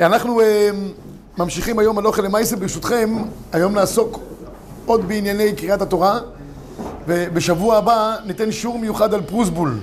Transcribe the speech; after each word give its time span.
אנחנו 0.00 0.40
אה, 0.40 0.70
ממשיכים 1.38 1.78
היום 1.78 1.98
על 1.98 2.06
אוכל 2.06 2.22
למעשה, 2.22 2.56
ברשותכם, 2.56 3.16
היום 3.52 3.74
נעסוק 3.74 4.20
עוד 4.86 5.08
בענייני 5.08 5.52
קריאת 5.56 5.82
התורה, 5.82 6.18
ובשבוע 7.06 7.76
הבא 7.76 8.16
ניתן 8.24 8.52
שיעור 8.52 8.78
מיוחד 8.78 9.14
על 9.14 9.22
פרוסבול, 9.22 9.78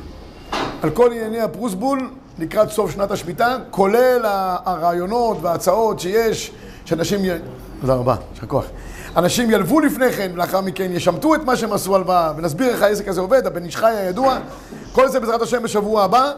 על 0.81 0.89
כל 0.89 1.11
ענייני 1.11 1.41
הפרוסבול 1.41 2.09
לקראת 2.39 2.69
סוף 2.69 2.91
שנת 2.91 3.11
השמיטה, 3.11 3.57
כולל 3.71 4.21
הרעיונות 4.65 5.37
וההצעות 5.41 5.99
שיש, 5.99 6.51
שאנשים... 6.85 7.19
תודה 7.81 7.93
רבה, 7.93 8.15
יישר 8.33 8.47
כוח. 8.47 8.65
אנשים 9.17 9.51
ילוו 9.51 9.79
לפני 9.79 10.11
כן, 10.11 10.31
ולאחר 10.33 10.61
מכן 10.61 10.91
ישמטו 10.91 11.35
את 11.35 11.43
מה 11.43 11.55
שהם 11.55 11.73
עשו 11.73 11.95
הלוואה, 11.95 12.33
ונסביר 12.37 12.69
איך 12.69 12.81
העסק 12.81 13.07
הזה 13.07 13.21
עובד, 13.21 13.47
הבן 13.47 13.63
איש 13.63 13.75
חי 13.75 13.91
הידוע. 13.91 14.37
כל 14.91 15.09
זה 15.09 15.19
בעזרת 15.19 15.41
השם 15.41 15.63
בשבוע 15.63 16.03
הבא, 16.03 16.31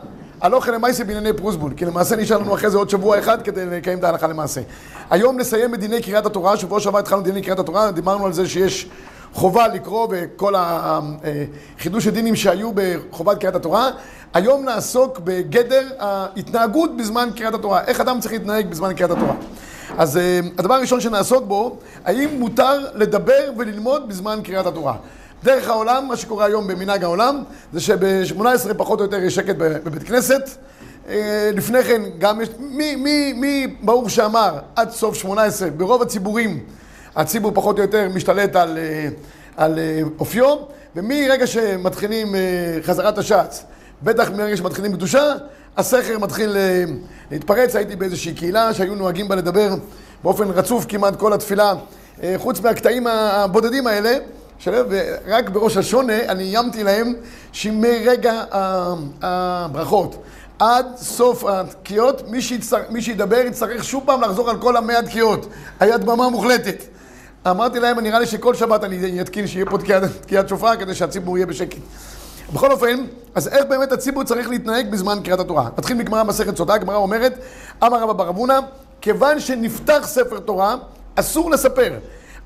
אוכל 0.54 0.72
למעשה 0.72 1.04
בענייני 1.04 1.34
פרוסבול, 1.34 1.74
כי 1.78 1.86
למעשה 1.86 2.16
נשאר 2.16 2.38
לנו 2.38 2.56
אחרי 2.56 2.70
זה 2.70 2.78
עוד 2.78 2.90
שבוע 2.90 3.20
אחד 3.20 3.42
כדי 3.42 3.66
לקיים 3.66 4.00
את 4.00 4.04
ההלכה 4.04 4.28
למעשה. 4.28 4.62
היום 5.10 5.40
נסיים 5.40 5.74
את 5.74 5.80
דיני 5.80 6.02
קריאת 6.02 6.26
התורה, 6.26 6.58
שבוע 6.58 6.80
שעבר 6.80 7.00
התחלנו 7.00 7.22
דיני 7.22 7.42
קריאת 7.42 7.60
התורה, 7.60 7.92
דיברנו 7.92 8.26
על 8.26 8.34
זה 8.34 8.48
שיש 8.48 8.90
חובה 9.34 9.68
לקרוא 9.68 10.08
וכל 10.12 10.54
החידוש 10.58 12.08
הדינים 12.08 12.36
שהיו 12.36 12.72
בחובת 12.76 13.40
קריאת 13.40 13.56
התורה. 13.56 13.90
היום 14.34 14.66
נעסוק 14.66 15.20
בגדר 15.24 15.88
ההתנהגות 16.00 16.98
בזמן 16.98 17.30
קריאת 17.36 17.54
התורה, 17.54 17.82
איך 17.84 18.02
אדם 18.02 18.20
צריך 18.20 18.34
להתנהג 18.34 18.70
בזמן 18.70 18.94
קריאת 18.94 19.12
התורה. 19.12 19.36
אז 19.98 20.18
אה, 20.18 20.40
הדבר 20.58 20.74
הראשון 20.74 21.02
שנעסוק 21.02 21.44
בו, 21.46 21.78
האם 22.06 22.30
מותר 22.40 22.86
לדבר 22.96 23.52
וללמוד 23.58 24.10
בזמן 24.10 24.40
קריאת 24.44 24.66
התורה? 24.66 24.96
דרך 25.44 25.70
העולם, 25.70 26.08
מה 26.08 26.18
שקורה 26.18 26.46
היום 26.46 26.68
במנהג 26.68 27.04
העולם, 27.04 27.44
זה 27.74 27.80
שב-18 27.80 28.74
פחות 28.78 29.00
או 29.00 29.06
יותר 29.06 29.24
יש 29.24 29.36
שקט 29.36 29.56
בבית 29.58 30.04
כנסת. 30.04 30.50
אה, 31.10 31.50
לפני 31.54 31.84
כן, 31.84 32.02
גם 32.20 32.42
יש, 32.42 32.50
מי, 32.60 32.96
מי, 32.96 33.34
מי 33.34 33.68
ברוך 33.82 34.10
שאמר 34.10 34.60
עד 34.76 34.92
סוף 34.92 35.16
18, 35.16 35.70
ברוב 35.70 36.02
הציבורים, 36.02 36.64
הציבור 37.16 37.52
פחות 37.54 37.78
או 37.78 37.84
יותר 37.84 38.10
משתלט 38.14 38.56
על, 38.56 38.78
אה, 38.78 39.08
על 39.58 39.80
אופיו, 40.20 40.56
ומרגע 40.96 41.48
שמתחילים 41.48 42.36
חזרת 42.84 43.18
השץ, 43.18 43.64
בטח 44.04 44.30
מרגע 44.30 44.58
שמתחילים 44.58 44.94
קדושה, 44.94 45.34
הסכר 45.78 46.20
מתחיל 46.20 46.58
אה, 46.58 46.84
להתפרץ. 47.32 47.76
הייתי 47.76 47.96
באיזושהי 47.96 48.34
קהילה 48.34 48.74
שהיו 48.74 48.96
נוהגים 48.96 49.28
בה 49.28 49.36
לדבר 49.36 49.76
באופן 50.24 50.50
רצוף 50.50 50.86
כמעט 50.90 51.16
כל 51.16 51.34
התפילה, 51.34 51.74
אה, 52.24 52.36
חוץ 52.38 52.60
מהקטעים 52.60 53.08
הבודדים 53.08 53.88
האלה. 53.88 54.18
שלב, 54.60 54.86
ורק 54.90 55.50
בראש 55.50 55.78
השונה 55.78 56.26
אני 56.28 56.44
איימתי 56.44 56.84
להם 56.84 57.14
שמרגע 57.52 58.44
הברכות 59.22 60.24
עד 60.60 60.86
סוף 60.98 61.44
התקיעות, 61.44 62.30
מי, 62.30 62.42
שיצטר, 62.42 62.78
מי 62.90 63.02
שידבר 63.02 63.38
יצטרך 63.38 63.84
שוב 63.84 64.04
פעם 64.06 64.22
לחזור 64.22 64.50
על 64.50 64.58
כל 64.58 64.78
המאה 64.78 65.02
תקיעות. 65.02 65.48
היה 65.80 65.98
דממה 65.98 66.30
מוחלטת. 66.30 66.84
אמרתי 67.50 67.80
להם, 67.80 68.00
נראה 68.00 68.20
לי 68.20 68.26
שכל 68.26 68.56
שבת 68.56 68.84
אני 68.84 69.22
אתקין 69.22 69.48
שיהיה 69.48 69.66
פה 69.66 69.78
תקיעת 70.22 70.50
שופר 70.50 70.76
כדי 70.76 70.96
שהציבור 70.96 71.38
יהיה 71.38 71.46
בשקט. 71.46 71.78
בכל 72.54 72.72
אופן, 72.72 73.06
אז 73.36 73.48
איך 73.48 73.66
באמת 73.66 73.92
הציבור 73.92 74.24
צריך 74.24 74.50
להתנהג 74.50 74.92
בזמן 74.92 75.20
קריאת 75.24 75.40
התורה? 75.40 75.70
נתחיל 75.78 75.98
מגמרא 75.98 76.24
מסכת 76.24 76.58
סוטה, 76.58 76.74
הגמרא 76.74 76.96
אומרת, 76.96 77.34
אמר 77.84 78.02
רבא 78.02 78.14
בר 78.14 78.30
אבונה, 78.30 78.60
כיוון 79.02 79.40
שנפתח 79.40 80.00
ספר 80.04 80.40
תורה, 80.40 80.76
אסור 81.16 81.52
לספר. 81.52 81.94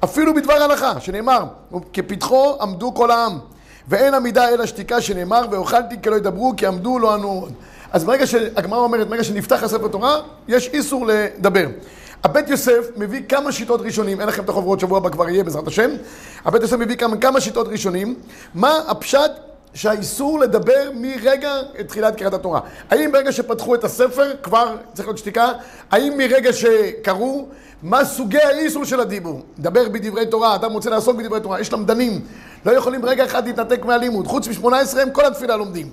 אפילו 0.03 0.33
בדבר 0.33 0.53
הלכה, 0.53 0.99
שנאמר, 0.99 1.43
כפתחו 1.93 2.57
עמדו 2.61 2.93
כל 2.93 3.11
העם. 3.11 3.39
ואין 3.87 4.13
עמידה 4.13 4.49
אלא 4.49 4.65
שתיקה, 4.65 5.01
שנאמר, 5.01 5.45
ואוכלתי 5.51 5.95
כי 6.01 6.09
לא 6.09 6.15
ידברו, 6.15 6.53
כי 6.57 6.67
עמדו 6.67 6.99
לא 6.99 7.13
ענו 7.13 7.27
עוד. 7.27 7.53
אז 7.91 8.03
ברגע 8.03 8.27
שהגמרא 8.27 8.79
אומרת, 8.79 9.07
ברגע 9.07 9.23
שנפתח 9.23 9.63
הספר 9.63 9.87
תורה, 9.87 10.19
יש 10.47 10.67
איסור 10.67 11.07
לדבר. 11.07 11.67
הבית 12.23 12.49
יוסף 12.49 12.87
מביא 12.97 13.21
כמה 13.29 13.51
שיטות 13.51 13.81
ראשונים, 13.81 14.19
אין 14.19 14.27
לכם 14.27 14.43
את 14.43 14.49
החוברות 14.49 14.79
שבוע 14.79 14.97
הבא 14.97 15.09
כבר 15.09 15.29
יהיה 15.29 15.43
בעזרת 15.43 15.67
השם. 15.67 15.89
הבית 16.45 16.61
יוסף 16.61 16.77
מביא 16.77 16.95
כמה, 16.95 17.17
כמה 17.17 17.41
שיטות 17.41 17.67
ראשונים. 17.67 18.15
מה 18.53 18.79
הפשט 18.87 19.31
שהאיסור 19.73 20.39
לדבר 20.39 20.91
מרגע 20.95 21.51
תחילת 21.87 22.15
קריאת 22.15 22.33
התורה? 22.33 22.59
האם 22.89 23.11
ברגע 23.11 23.31
שפתחו 23.31 23.75
את 23.75 23.83
הספר 23.83 24.31
כבר 24.43 24.77
צריך 24.93 25.07
להיות 25.07 25.17
שתיקה? 25.17 25.51
האם 25.91 26.17
מרגע 26.17 26.53
שקראו? 26.53 27.45
מה 27.83 28.05
סוגי 28.05 28.37
האיסור 28.37 28.85
של 28.85 28.99
הדיבור? 28.99 29.41
דבר 29.59 29.89
בדברי 29.89 30.25
תורה, 30.25 30.55
אדם 30.55 30.71
רוצה 30.71 30.89
לעסוק 30.89 31.17
בדברי 31.17 31.41
תורה, 31.41 31.59
יש 31.59 31.73
למדנים, 31.73 32.21
לא 32.65 32.71
יכולים 32.71 33.01
ברגע 33.01 33.25
אחד 33.25 33.47
להתנתק 33.47 33.85
מהלימוד, 33.85 34.27
חוץ 34.27 34.47
מ-18 34.47 34.99
הם 35.01 35.11
כל 35.11 35.25
התפילה 35.25 35.57
לומדים. 35.57 35.89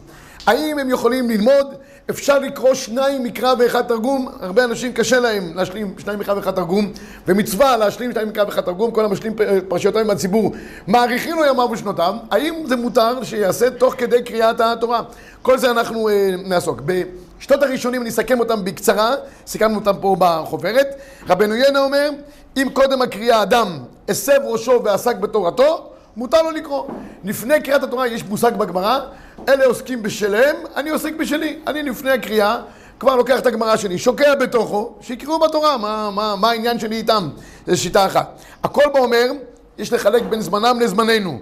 האם 0.48 0.78
הם 0.78 0.90
יכולים 0.90 1.30
ללמוד? 1.30 1.74
אפשר 2.10 2.38
לקרוא 2.38 2.74
שניים 2.74 3.24
מקרא 3.24 3.54
ואחד 3.58 3.82
תרגום, 3.82 4.28
הרבה 4.40 4.64
אנשים 4.64 4.92
קשה 4.92 5.20
להם 5.20 5.52
להשלים 5.54 5.94
שניים 5.98 6.18
מקרא 6.18 6.34
ואחד 6.34 6.50
תרגום, 6.50 6.92
ומצווה 7.26 7.76
להשלים 7.76 8.12
שניים 8.12 8.28
מקרא 8.28 8.44
ואחד 8.44 8.60
תרגום, 8.60 8.90
כל 8.90 9.04
המשלים 9.04 9.34
פרשיותיו 9.68 10.04
מהציבור, 10.04 10.52
מאריכים 10.88 11.36
לו 11.36 11.44
ימיו 11.44 11.68
ושנותיו, 11.70 12.14
האם 12.30 12.54
זה 12.66 12.76
מותר 12.76 13.24
שיעשה 13.24 13.70
תוך 13.70 13.94
כדי 13.98 14.22
קריאת 14.22 14.60
התורה? 14.60 15.00
כל 15.42 15.58
זה 15.58 15.70
אנחנו 15.70 16.08
אה, 16.08 16.34
נעסוק. 16.44 16.80
בשנות 16.80 17.62
הראשונים 17.62 18.02
אני 18.02 18.10
אסכם 18.10 18.40
אותם 18.40 18.64
בקצרה, 18.64 19.14
סיכמנו 19.46 19.74
אותם 19.74 19.94
פה 20.00 20.16
בחוברת. 20.18 20.86
רבנו 21.28 21.54
ינה 21.54 21.78
אומר, 21.78 22.10
אם 22.56 22.68
קודם 22.72 23.02
הקריאה 23.02 23.42
אדם 23.42 23.78
הסב 24.08 24.40
ראשו 24.44 24.80
ועסק 24.84 25.16
בתורתו, 25.16 25.90
מותר 26.16 26.42
לו 26.42 26.50
לקרוא. 26.50 26.84
לפני 27.24 27.60
קריאת 27.60 27.82
התורה 27.82 28.06
יש 28.06 28.24
מושג 28.24 28.56
בגמרא, 28.56 29.00
אלה 29.48 29.64
עוסקים 29.64 30.02
בשלהם, 30.02 30.56
אני 30.76 30.90
עוסק 30.90 31.14
בשלי. 31.14 31.58
אני 31.66 31.82
לפני 31.82 32.10
הקריאה 32.10 32.60
כבר 33.00 33.16
לוקח 33.16 33.38
את 33.38 33.46
הגמרא 33.46 33.76
שלי, 33.76 33.98
שוקע 33.98 34.34
בתוכו, 34.34 34.94
שיקראו 35.00 35.38
בתורה, 35.38 35.76
מה, 35.76 36.10
מה, 36.10 36.36
מה 36.36 36.50
העניין 36.50 36.78
שלי 36.78 36.96
איתם? 36.96 37.28
זו 37.66 37.76
שיטה 37.76 38.06
אחת. 38.06 38.38
הכל 38.64 38.82
בה 38.94 39.00
אומר, 39.00 39.30
יש 39.78 39.92
לחלק 39.92 40.22
בין 40.22 40.40
זמנם 40.40 40.80
לזמננו. 40.80 41.38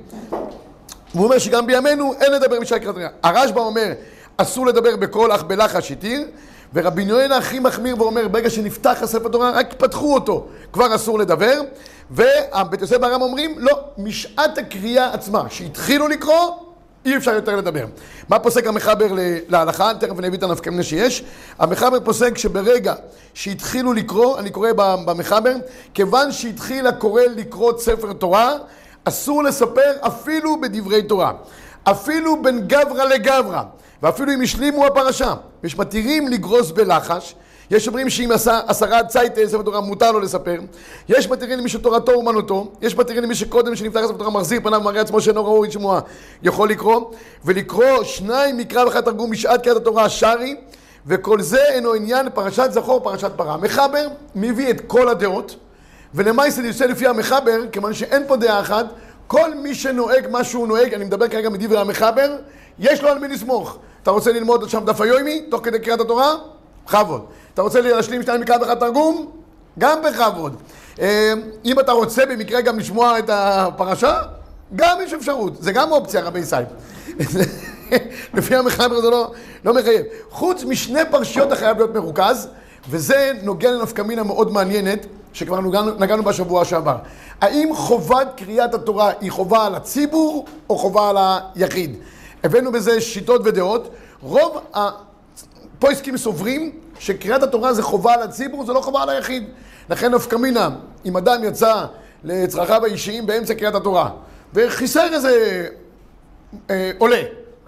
והוא 1.15 1.25
אומר 1.25 1.39
שגם 1.39 1.67
בימינו 1.67 2.15
אין 2.21 2.33
לדבר 2.33 2.61
בשעה 2.61 2.79
קריאת. 2.79 3.11
הרשב"א 3.23 3.61
אומר, 3.61 3.93
אסור 4.37 4.67
לדבר 4.67 4.97
בקול 4.97 5.33
אך 5.33 5.43
בלחש 5.43 5.93
התיר, 5.93 6.25
ורבי 6.75 7.03
יונה 7.03 7.37
הכי 7.37 7.59
מחמיר 7.59 8.03
ואומר, 8.03 8.29
ברגע 8.29 8.51
שנפתח 8.51 8.99
הספר 9.03 9.29
תורה, 9.29 9.51
רק 9.51 9.75
פתחו 9.79 10.15
אותו, 10.15 10.47
כבר 10.73 10.95
אסור 10.95 11.19
לדבר. 11.19 11.61
ובית 12.11 12.81
יוסף 12.81 12.97
והר"ם 13.03 13.23
אומרים, 13.23 13.55
לא, 13.59 13.79
משעת 13.99 14.59
הקריאה 14.59 15.15
עצמה, 15.15 15.45
שהתחילו 15.51 16.09
לקרוא, 16.09 16.66
אי 17.07 17.17
אפשר 17.17 17.35
יותר 17.35 17.57
לדבר. 17.57 17.85
מה 18.29 18.39
פוסק 18.39 18.67
המחבר 18.67 19.07
להלכה? 19.49 19.93
תכף 20.01 20.19
אני 20.19 20.29
אביא 20.29 20.39
את 20.39 20.43
הנפקא 20.43 20.71
מינה 20.71 20.83
שיש. 20.83 21.25
המחבר 21.59 22.01
פוסק 22.01 22.39
שברגע 22.39 22.95
שהתחילו 23.35 23.93
לקרוא, 23.93 24.39
אני 24.39 24.51
קורא 24.51 24.69
במחבר, 24.77 25.55
כיוון 25.95 26.33
שהתחיל 26.33 26.87
הקורא 26.87 27.23
לקרוא 27.37 27.73
ספר 27.79 28.13
תורה, 28.13 28.53
אסור 29.05 29.43
לספר 29.43 29.93
אפילו 30.01 30.61
בדברי 30.61 31.03
תורה. 31.03 31.33
אפילו 31.85 32.43
בין 32.43 32.69
גברא 32.69 33.05
לגברא, 33.05 33.63
ואפילו 34.03 34.33
אם 34.33 34.43
השלימו 34.43 34.87
הפרשה, 34.87 35.35
יש 35.65 35.79
מתירים 35.79 36.29
לגרוס 36.29 36.71
בלחש, 36.71 37.35
יש 37.71 37.89
אומרים 37.89 38.11
שאם 38.11 38.31
עשה 38.33 38.61
עשרה 38.67 39.05
צייטי 39.05 39.49
ספר 39.49 39.63
תורה 39.63 39.81
מותר 39.81 40.13
לו 40.13 40.21
לספר, 40.21 40.61
יש 41.09 41.29
מתירים 41.29 41.59
למי 41.59 41.69
שתורתו 41.69 42.13
אומנותו, 42.13 42.71
יש 42.83 42.97
מתירים 42.97 43.23
למי 43.23 43.35
שקודם 43.35 43.77
שנפתח 43.77 44.01
ספר 44.07 44.17
תורה 44.17 44.31
מחזיר 44.31 44.61
פניו 44.63 44.81
ומראה 44.81 45.01
עצמו 45.01 45.21
שאינו 45.21 45.45
ראוי 45.45 45.69
לשמוע, 45.69 46.01
יכול 46.43 46.71
לקרוא, 46.71 47.01
ולקרוא 47.45 48.05
שניים 48.05 48.57
מקרא 48.57 48.85
ואחד 48.85 49.01
תרגום 49.01 49.31
משעת 49.31 49.63
קריאת 49.63 49.77
התורה 49.77 50.09
שרי, 50.09 50.57
וכל 51.07 51.43
זה 51.43 51.65
אינו 51.69 51.95
עניין 51.95 52.31
פרשת 52.35 52.69
זכור 52.73 53.01
פרשת 53.01 53.31
פרה. 53.37 53.57
מחבר 53.57 54.07
מביא 54.35 54.71
את 54.71 54.81
כל 54.87 55.09
הדעות, 55.09 55.57
ולמעשה 56.15 56.63
יוצא 56.63 56.87
לפי 56.87 57.07
המחבר, 57.07 57.61
כיוון 57.73 57.95
שאין 57.95 58.23
פה 58.27 58.37
דעה 58.37 58.61
אחת, 58.61 58.87
כל 59.27 59.55
מי 59.55 59.75
שנוהג 59.75 60.29
מה 60.31 60.45
שהוא 60.45 60.69
נוהג, 60.69 60.95
אני 60.95 61.05
מדבר 61.05 61.29
כרגע 61.29 61.49
מדברי 61.49 61.79
המחבר, 61.79 62.37
יש 62.79 63.03
לו 63.03 63.09
על 63.09 63.19
מי 63.19 63.29
לסמוך. 63.29 63.79
אתה 64.03 64.11
רוצה 64.11 64.33
ללמוד 64.33 64.69
שם 64.69 64.85
דף 64.85 65.01
היומי, 65.01 65.43
תוך 65.51 65.65
כדי 65.65 65.79
קריאת 65.79 66.01
התורה? 66.01 66.35
בכבוד. 66.87 67.27
אתה 67.57 67.63
רוצה 67.63 67.81
להשלים 67.81 68.23
שניים 68.23 68.41
מקרא 68.41 68.57
ואחד 68.61 68.75
תרגום? 68.75 69.31
גם 69.79 69.99
בכבוד. 70.03 70.57
אה, 71.01 71.33
אם 71.65 71.81
אתה 71.81 71.93
רוצה 71.93 72.27
במקרה 72.27 72.61
גם 72.61 72.79
לשמוע 72.79 73.19
את 73.19 73.31
הפרשה, 73.33 74.23
גם 74.75 74.99
יש 75.03 75.13
אפשרות. 75.13 75.63
זה 75.63 75.73
גם 75.73 75.93
אופציה, 75.93 76.21
רבי 76.21 76.39
ישראל. 76.39 76.65
לפי 78.35 78.57
המחבר 78.57 79.01
זה 79.01 79.11
לא, 79.11 79.33
לא 79.65 79.75
מחייב. 79.75 80.07
חוץ 80.31 80.65
משני 80.65 81.01
פרשיות 81.11 81.49
אתה 81.49 81.57
חייב 81.57 81.77
להיות 81.77 81.95
מרוכז, 81.95 82.49
וזה 82.91 83.33
נוגע 83.43 83.73
לנפקא 83.73 84.03
מינה 84.03 84.23
מאוד 84.23 84.53
מעניינת, 84.53 85.07
שכבר 85.33 85.61
נגענו, 85.61 85.91
נגענו 85.99 86.23
בשבוע 86.23 86.65
שעבר. 86.65 86.97
האם 87.41 87.71
חובת 87.75 88.29
קריאת 88.37 88.75
התורה 88.75 89.13
היא 89.21 89.31
חובה 89.31 89.67
על 89.67 89.75
הציבור 89.75 90.47
או 90.71 90.79
חובה 90.79 91.11
על 91.11 91.17
היחיד? 91.55 91.97
הבאנו 92.45 92.73
בזה 92.73 93.01
שיטות 93.01 93.41
ודעות. 93.45 93.89
רוב 94.23 94.61
הפויסקים 94.75 96.17
סוברים 96.17 96.73
שקריאת 96.99 97.43
התורה 97.43 97.73
זה 97.73 97.83
חובה 97.83 98.15
על 98.15 98.23
הציבור, 98.23 98.67
זה 98.67 98.73
לא 98.73 98.81
חובה 98.81 99.03
על 99.03 99.09
היחיד. 99.09 99.45
לכן 99.91 100.15
נפקא 100.15 100.37
מינה, 100.37 100.69
אם 101.05 101.17
אדם 101.17 101.45
יצא 101.45 101.87
לצרכיו 102.25 102.85
האישיים 102.85 103.27
באמצע 103.27 103.55
קריאת 103.55 103.75
התורה, 103.75 104.11
וחיסר 104.55 105.09
איזה 105.13 105.67
אה, 106.71 106.91
עולה, 106.99 107.23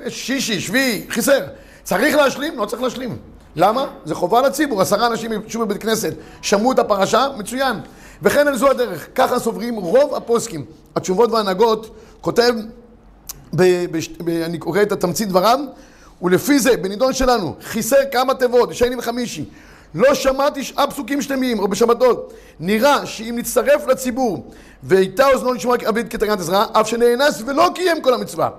שישי, 0.08 0.60
שביעי, 0.60 1.06
חיסר. 1.08 1.46
צריך 1.82 2.16
להשלים? 2.16 2.58
לא 2.58 2.66
צריך 2.66 2.82
להשלים. 2.82 3.18
למה? 3.56 3.86
זה 4.04 4.14
חובה 4.14 4.42
לציבור, 4.42 4.82
עשרה 4.82 5.06
אנשים 5.06 5.32
ישבו 5.46 5.66
בבית 5.66 5.82
כנסת, 5.82 6.14
שמעו 6.42 6.72
את 6.72 6.78
הפרשה, 6.78 7.26
מצוין. 7.36 7.76
וכן 8.22 8.48
על 8.48 8.56
זו 8.56 8.70
הדרך, 8.70 9.08
ככה 9.14 9.38
סוברים 9.38 9.76
רוב 9.76 10.14
הפוסקים. 10.14 10.64
התשובות 10.96 11.30
וההנהגות 11.30 11.90
כותב, 12.20 12.54
ב, 13.54 13.62
ב, 13.90 13.98
ב, 14.24 14.28
אני 14.28 14.58
קורא 14.58 14.82
את 14.82 14.92
התמצית 14.92 15.28
דבריו, 15.28 15.58
ולפי 16.22 16.58
זה, 16.58 16.76
בנידון 16.76 17.12
שלנו, 17.12 17.54
חיסר 17.62 17.96
כמה 18.12 18.34
תיבות, 18.34 18.74
שני 18.74 18.96
וחמישי. 18.96 19.44
לא 19.94 20.14
שמעתי 20.14 20.64
שאר 20.64 20.90
פסוקים 20.90 21.22
שלמים, 21.22 21.58
או 21.58 21.68
בשבתות. 21.68 22.34
נראה 22.60 23.06
שאם 23.06 23.34
נצטרף 23.38 23.86
לציבור, 23.86 24.46
והייתה 24.82 25.26
אוזנו 25.26 25.52
לשמוע 25.52 25.76
עביד 25.84 26.08
כתגנת 26.08 26.40
עזרא, 26.40 26.64
אף 26.72 26.88
שנאנס 26.88 27.42
ולא 27.46 27.68
קיים 27.74 28.02
כל 28.02 28.14
המצווה. 28.14 28.50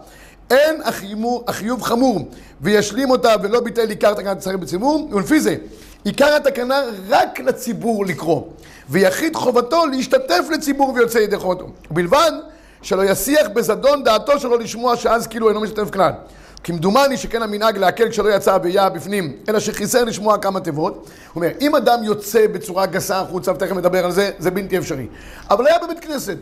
אין 0.49 0.81
החיוב, 0.83 1.43
החיוב 1.47 1.81
חמור, 1.81 2.29
וישלים 2.61 3.09
אותה 3.09 3.35
ולא 3.43 3.59
ביטל 3.59 3.89
עיקר 3.89 4.13
תקנת 4.13 4.37
ישראל 4.37 4.55
בציבור, 4.55 5.09
ולפי 5.11 5.39
זה, 5.39 5.55
עיקר 6.03 6.35
התקנה 6.35 6.81
רק 7.09 7.39
לציבור 7.39 8.05
לקרוא, 8.05 8.41
ויחיד 8.89 9.35
חובתו 9.35 9.85
להשתתף 9.85 10.45
לציבור 10.53 10.93
ויוצא 10.93 11.17
ידי 11.17 11.37
חובתו. 11.37 11.69
ובלבד 11.91 12.31
שלא 12.81 13.03
יסיח 13.03 13.47
בזדון 13.53 14.03
דעתו 14.03 14.39
שלו 14.39 14.57
לשמוע 14.57 14.95
שאז 14.95 15.27
כאילו 15.27 15.49
אינו 15.49 15.61
משתתף 15.61 15.89
כלל. 15.89 16.11
כמדומני 16.63 17.17
שכן 17.17 17.41
המנהג 17.43 17.77
להקל 17.77 18.09
כשלא 18.09 18.29
יצא 18.29 18.57
והיה 18.63 18.89
בפנים, 18.89 19.35
אלא 19.49 19.59
שחיסר 19.59 20.03
לשמוע 20.03 20.37
כמה 20.37 20.59
תיבות. 20.59 20.93
הוא 20.93 21.05
אומר, 21.35 21.49
אם 21.61 21.75
אדם 21.75 22.03
יוצא 22.03 22.47
בצורה 22.47 22.85
גסה 22.85 23.19
החוצה, 23.19 23.51
ותכף 23.51 23.75
נדבר 23.75 24.05
על 24.05 24.11
זה, 24.11 24.31
זה 24.39 24.51
בלתי 24.51 24.77
אפשרי. 24.77 25.07
אבל 25.49 25.67
היה 25.67 25.77
בבית 25.83 25.99
כנסת, 25.99 26.37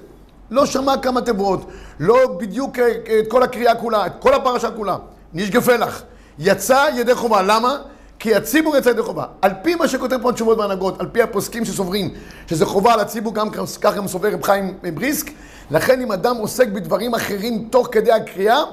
לא 0.51 0.65
שמע 0.65 0.97
כמה 0.97 1.21
תיבות, 1.21 1.65
לא 1.99 2.37
בדיוק 2.39 2.79
אה, 2.79 2.89
את 3.19 3.27
כל 3.27 3.43
הקריאה 3.43 3.75
כולה, 3.75 4.05
את 4.05 4.11
כל 4.19 4.33
הפרשה 4.33 4.71
כולה. 4.71 4.97
נשגפה 5.33 5.75
לך. 5.75 6.01
יצא 6.39 6.87
ידי 6.95 7.15
חובה. 7.15 7.41
למה? 7.41 7.77
כי 8.19 8.35
הציבור 8.35 8.77
יצא 8.77 8.89
ידי 8.89 9.01
חובה. 9.01 9.25
על 9.41 9.51
פי 9.63 9.75
מה 9.75 9.87
שכותב 9.87 10.17
פה 10.21 10.31
תשובות 10.31 10.57
והנהגות, 10.57 11.01
על 11.01 11.07
פי 11.11 11.21
הפוסקים 11.21 11.65
שסוברים 11.65 12.13
שזה 12.47 12.65
חובה 12.65 12.93
על 12.93 12.99
הציבור, 12.99 13.33
גם 13.33 13.49
כך 13.81 13.95
גם 13.95 14.07
סובר 14.07 14.33
רב 14.33 14.43
חיים 14.43 14.77
בריסק, 14.93 15.31
לכן 15.71 16.01
אם 16.01 16.11
אדם 16.11 16.35
עוסק 16.35 16.67
בדברים 16.67 17.15
אחרים 17.15 17.67
תוך 17.71 17.89
כדי 17.91 18.11
הקריאה, 18.11 18.63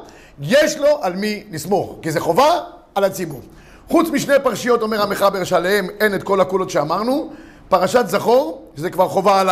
יש 0.41 0.79
לו 0.79 0.99
על 1.03 1.13
מי 1.17 1.45
לסמוך, 1.51 1.97
כי 2.03 2.13
זה 2.13 2.21
חובה 2.21 2.61
על 2.95 3.05
הציבור. 3.05 3.41
חוץ 3.89 4.09
משני 4.09 4.35
פרשיות, 4.43 4.83
אומר 4.83 5.03
המחבר, 5.03 5.45
שעליהם 5.45 5.87
אין 6.01 6.15
את 6.15 6.23
כל 6.23 6.41
הקולות 6.41 6.71
שאמרנו, 6.71 7.31
פרשת 7.69 8.05
זכור, 8.09 8.69
שזה 8.77 8.91
כבר 8.91 9.09
חובה 9.09 9.41
על 9.41 9.49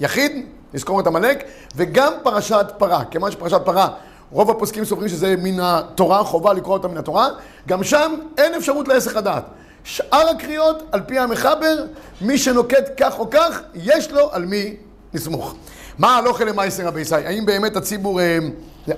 היחיד, 0.00 0.46
לזכור 0.74 1.00
את 1.00 1.06
עמלק, 1.06 1.44
וגם 1.76 2.12
פרשת 2.22 2.66
פרה. 2.78 3.04
כיוון 3.04 3.30
שפרשת 3.30 3.60
פרה, 3.64 3.88
רוב 4.30 4.50
הפוסקים 4.50 4.84
סוברים 4.84 5.08
שזה 5.08 5.34
מן 5.38 5.60
התורה, 5.60 6.24
חובה 6.24 6.52
לקרוא 6.52 6.74
אותה 6.74 6.88
מן 6.88 6.96
התורה, 6.96 7.28
גם 7.68 7.84
שם 7.84 8.14
אין 8.38 8.54
אפשרות 8.54 8.88
להסך 8.88 9.16
הדעת. 9.16 9.44
שאר 9.84 10.28
הקריאות, 10.28 10.82
על 10.92 11.00
פי 11.00 11.18
המחבר, 11.18 11.84
מי 12.20 12.38
שנוקט 12.38 12.90
כך 12.96 13.18
או 13.18 13.30
כך, 13.30 13.60
יש 13.74 14.10
לו 14.10 14.32
על 14.32 14.44
מי 14.44 14.76
לסמוך. 15.14 15.54
מה 15.98 16.16
הלוכה 16.16 16.44
למייסר 16.44 16.86
רבי 16.86 17.00
ישראל? 17.00 17.26
האם 17.26 17.46
באמת 17.46 17.76
הציבור... 17.76 18.20
אה, 18.20 18.38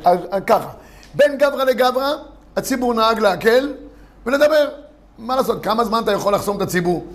אה, 0.06 0.12
אה, 0.32 0.40
ככה, 0.40 0.68
בין 1.14 1.38
גברא 1.38 1.64
לגברא, 1.64 2.12
הציבור 2.56 2.94
נהג 2.94 3.18
להקל 3.18 3.72
ולדבר. 4.26 4.68
מה 5.18 5.36
לעשות, 5.36 5.62
כמה 5.62 5.84
זמן 5.84 6.02
אתה 6.02 6.12
יכול 6.12 6.34
לחסום 6.34 6.56
את 6.56 6.62
הציבור? 6.62 7.06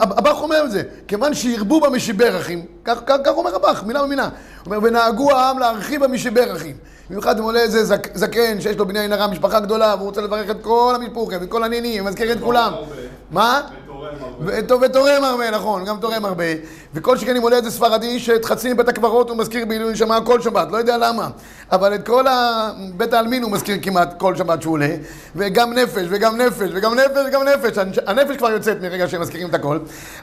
הבח 0.00 0.42
אומר 0.42 0.64
את 0.64 0.70
זה, 0.70 0.82
כיוון 1.08 1.34
שירבו 1.34 1.80
במשברכים, 1.80 2.64
כך, 2.84 2.98
כך, 3.06 3.16
כך 3.24 3.32
אומר 3.36 3.56
הבח, 3.56 3.82
מילה 3.82 4.02
במילה. 4.02 4.24
הוא 4.24 4.30
אומר, 4.74 4.78
ונהגו 4.82 5.30
העם 5.32 5.58
להרחיב 5.58 6.04
במשברכים. 6.04 6.76
במיוחד 7.10 7.38
אם 7.38 7.44
עולה 7.44 7.60
איזה 7.60 7.84
זק, 7.84 8.08
זקן 8.14 8.60
שיש 8.60 8.76
לו 8.76 8.86
בניין 8.86 9.12
הרע, 9.12 9.26
משפחה 9.26 9.60
גדולה, 9.60 9.94
והוא 9.96 10.06
רוצה 10.06 10.20
לברך 10.20 10.50
את 10.50 10.56
כל 10.62 10.92
המשפוכים, 10.94 11.38
וכל 11.42 11.64
הנינים, 11.64 12.04
ומזכיר 12.04 12.32
את 12.32 12.40
כולם. 12.40 12.72
מה? 13.30 13.60
ותורם 14.80 15.24
הרבה, 15.24 15.50
נכון, 15.50 15.84
גם 15.84 15.96
תורם 16.00 16.24
הרבה. 16.24 16.44
וכל 16.94 17.16
שכן 17.16 17.36
אם 17.36 17.42
עולה 17.42 17.56
איזה 17.56 17.70
ספרדי 17.70 18.18
שאת 18.20 18.44
חצי 18.44 18.72
מבית 18.72 18.88
הקברות 18.88 19.30
הוא 19.30 19.38
מזכיר 19.38 19.66
בעילוי 19.66 19.92
נשמה 19.92 20.20
כל 20.20 20.40
שבת, 20.40 20.68
לא 20.70 20.76
יודע 20.76 20.96
למה. 20.98 21.28
אבל 21.72 21.94
את 21.94 22.06
כל 22.06 22.24
בית 22.96 23.12
העלמין 23.12 23.42
הוא 23.42 23.52
מזכיר 23.52 23.76
כמעט 23.82 24.18
כל 24.18 24.36
שבת 24.36 24.62
שהוא 24.62 24.72
עולה. 24.72 24.88
וגם 25.36 25.72
נפש, 25.72 26.06
וגם 26.10 26.36
נפש, 26.36 26.68
וגם 26.74 26.94
נפש, 26.94 27.20
וגם 27.28 27.42
נפש. 27.42 27.78
הנפש 28.06 28.36
כבר 28.36 28.50
יוצאת 28.50 28.80
מרגע 28.82 29.08
שהם 29.08 29.20
מזכירים 29.20 29.48
את 29.48 29.54
הכל. 29.54 29.78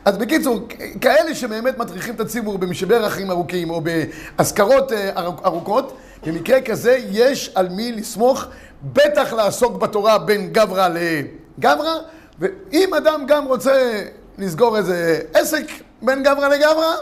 אז 0.05 0.17
בקיצור, 0.17 0.59
כאלה 1.01 1.35
שבאמת 1.35 1.77
מטריחים 1.77 2.15
את 2.15 2.19
הציבור 2.19 2.57
במשבר 2.57 3.07
אחים 3.07 3.31
ארוכים, 3.31 3.69
או 3.69 3.81
באזכרות 3.81 4.91
אה, 4.91 5.09
ארוכות, 5.45 5.97
במקרה 6.25 6.61
כזה 6.61 6.97
יש 7.11 7.51
על 7.55 7.69
מי 7.69 7.91
לסמוך, 7.91 8.45
בטח 8.83 9.33
לעסוק 9.33 9.77
בתורה 9.77 10.17
בין 10.17 10.53
גברא 10.53 10.87
לגברא. 10.87 11.95
ואם 12.39 12.93
אדם 12.93 13.23
גם 13.27 13.45
רוצה 13.45 14.03
לסגור 14.37 14.77
איזה 14.77 15.19
עסק 15.33 15.65
בין 16.01 16.23
גברא 16.23 16.47
לגברא, 16.47 16.95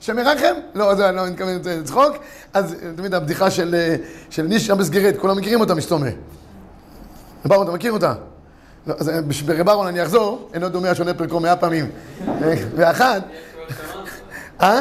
שמרחם, 0.00 0.54
לא, 0.74 0.94
זה, 0.94 1.08
אני 1.08 1.16
לא 1.16 1.26
מתכוון 1.26 1.60
לצחוק, 1.64 2.16
אז 2.54 2.76
תמיד 2.96 3.14
הבדיחה 3.14 3.50
של, 3.50 3.94
של 4.30 4.42
נישה 4.42 4.74
בסגירת, 4.74 5.16
כולם 5.18 5.36
מכירים 5.36 5.60
אותה 5.60 5.74
מסתומה. 5.74 6.08
ברון, 7.44 7.66
אתה 7.66 7.76
מכיר 7.76 7.92
אותה? 7.92 8.14
לא, 8.86 8.94
אז 8.98 9.10
ברב 9.46 9.68
אהרון 9.68 9.86
אני 9.86 10.02
אחזור, 10.02 10.50
אינו 10.54 10.68
דומה 10.68 10.90
השונה 10.90 11.14
פרקו 11.14 11.40
מאה 11.40 11.56
פעמים. 11.56 11.90
ואחת... 12.76 13.22
אה? 14.60 14.80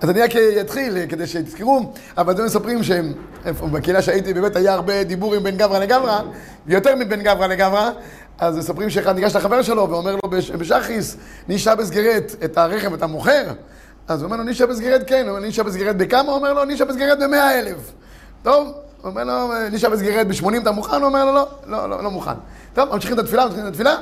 אז 0.00 0.10
אני 0.10 0.22
רק 0.22 0.30
אתחיל 0.60 1.06
כדי 1.08 1.26
שתזכרו, 1.26 1.92
אבל 2.18 2.32
אתם 2.32 2.44
מספרים 2.44 2.82
שהם, 2.82 3.12
בקהילה 3.72 4.02
שהייתי 4.02 4.34
באמת 4.34 4.56
היה 4.56 4.72
הרבה 4.72 5.04
דיבורים 5.04 5.42
בין 5.42 5.56
גברא 5.56 5.78
לגברא, 5.78 6.20
ויותר 6.66 6.96
מבין 6.96 7.22
גברא 7.22 7.46
לגברא, 7.46 7.90
אז 8.38 8.56
מספרים 8.56 8.90
שאחד 8.90 9.14
ניגש 9.14 9.36
לחבר 9.36 9.62
שלו 9.62 9.90
ואומר 9.90 10.16
לו 10.24 10.30
בשחיס, 10.58 11.16
נישה 11.48 11.74
בסגרת 11.74 12.34
את 12.44 12.58
הרכב 12.58 12.94
אתה 12.94 13.06
מוכר? 13.06 13.44
אז 14.08 14.22
הוא 14.22 14.26
אומר 14.26 14.36
לו, 14.36 14.44
נישה 14.44 14.66
בסגרת 14.66 15.02
כן, 15.06 15.22
הוא 15.22 15.28
אומר, 15.28 15.40
נישה 15.40 15.62
בסגרת 15.62 15.96
בכמה? 15.96 16.20
הוא 16.20 16.32
אומר 16.32 16.52
לו, 16.52 16.64
נישה 16.64 16.84
בסגרת 16.84 17.18
במאה 17.18 17.58
אלף. 17.58 17.92
טוב, 18.42 18.68
הוא 19.02 19.10
אומר 19.10 19.24
לו, 19.24 19.68
נישה 19.70 19.88
בסגרת 19.90 20.28
בשמונים 20.28 20.62
אתה 20.62 20.70
מוכן? 20.70 20.96
הוא 20.96 21.04
אומר 21.04 21.24
לו, 21.24 21.32
לא, 21.32 21.46
לא, 21.66 21.90
לא, 21.90 22.04
לא 22.04 22.10
מוכן. 22.10 22.30
טוב, 22.74 22.94
ממשיכים 22.94 23.18
את 23.18 23.24
התפילה, 23.24 23.44
ממשיכים 23.44 23.66
את 23.66 23.70
התפילה, 23.70 23.96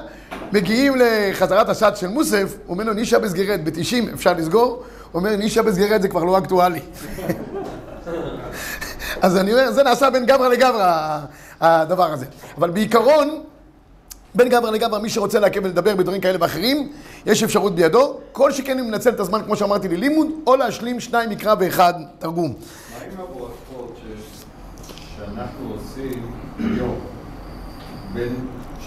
מגיעים 0.53 0.93
לחזרת 0.97 1.69
השעת 1.69 1.97
של 1.97 2.09
מוסף, 2.09 2.56
הוא 2.67 2.75
אומר 2.75 2.85
לו, 2.85 2.93
נישה 2.93 3.19
בסגרת 3.19 3.65
ב-90 3.65 4.15
אפשר 4.15 4.32
לסגור? 4.32 4.82
הוא 5.12 5.20
אומר, 5.20 5.37
נישה 5.37 5.62
בסגרת 5.62 6.03
זה 6.03 6.09
כבר 6.09 6.25
לא 6.25 6.38
אקטואלי. 6.38 6.81
אז 9.22 9.37
אני 9.37 9.53
אומר, 9.53 9.72
זה 9.72 9.82
נעשה 9.82 10.10
בין 10.10 10.27
גברא 10.27 10.48
לגברא, 10.48 11.19
הדבר 11.60 12.13
הזה. 12.13 12.27
אבל 12.58 12.70
בעיקרון, 12.70 13.43
בין 14.34 14.48
גברא 14.48 14.70
לגברא, 14.70 14.98
מי 14.98 15.10
שרוצה 15.10 15.41
לעכב 15.41 15.60
ולדבר 15.65 15.96
בדברים 15.96 16.20
כאלה 16.20 16.39
ואחרים, 16.41 16.93
יש 17.27 17.43
אפשרות 17.43 17.75
בידו. 17.75 18.19
כל 18.32 18.53
שכן 18.53 18.79
הוא 18.79 18.89
מנצל 18.89 19.10
את 19.10 19.20
הזמן, 19.20 19.43
כמו 19.44 19.56
שאמרתי, 19.56 19.89
ללימוד, 19.89 20.27
או 20.46 20.56
להשלים 20.56 21.01
שניים 21.01 21.31
מקרא 21.31 21.55
ואחד 21.60 21.94
תרגום. 22.19 22.55
מה 22.55 23.05
עם 23.05 23.20
הברכות 23.20 23.98
שאנחנו 25.17 25.75
עושים 25.75 26.32
היום, 26.58 27.01
בין 28.15 28.34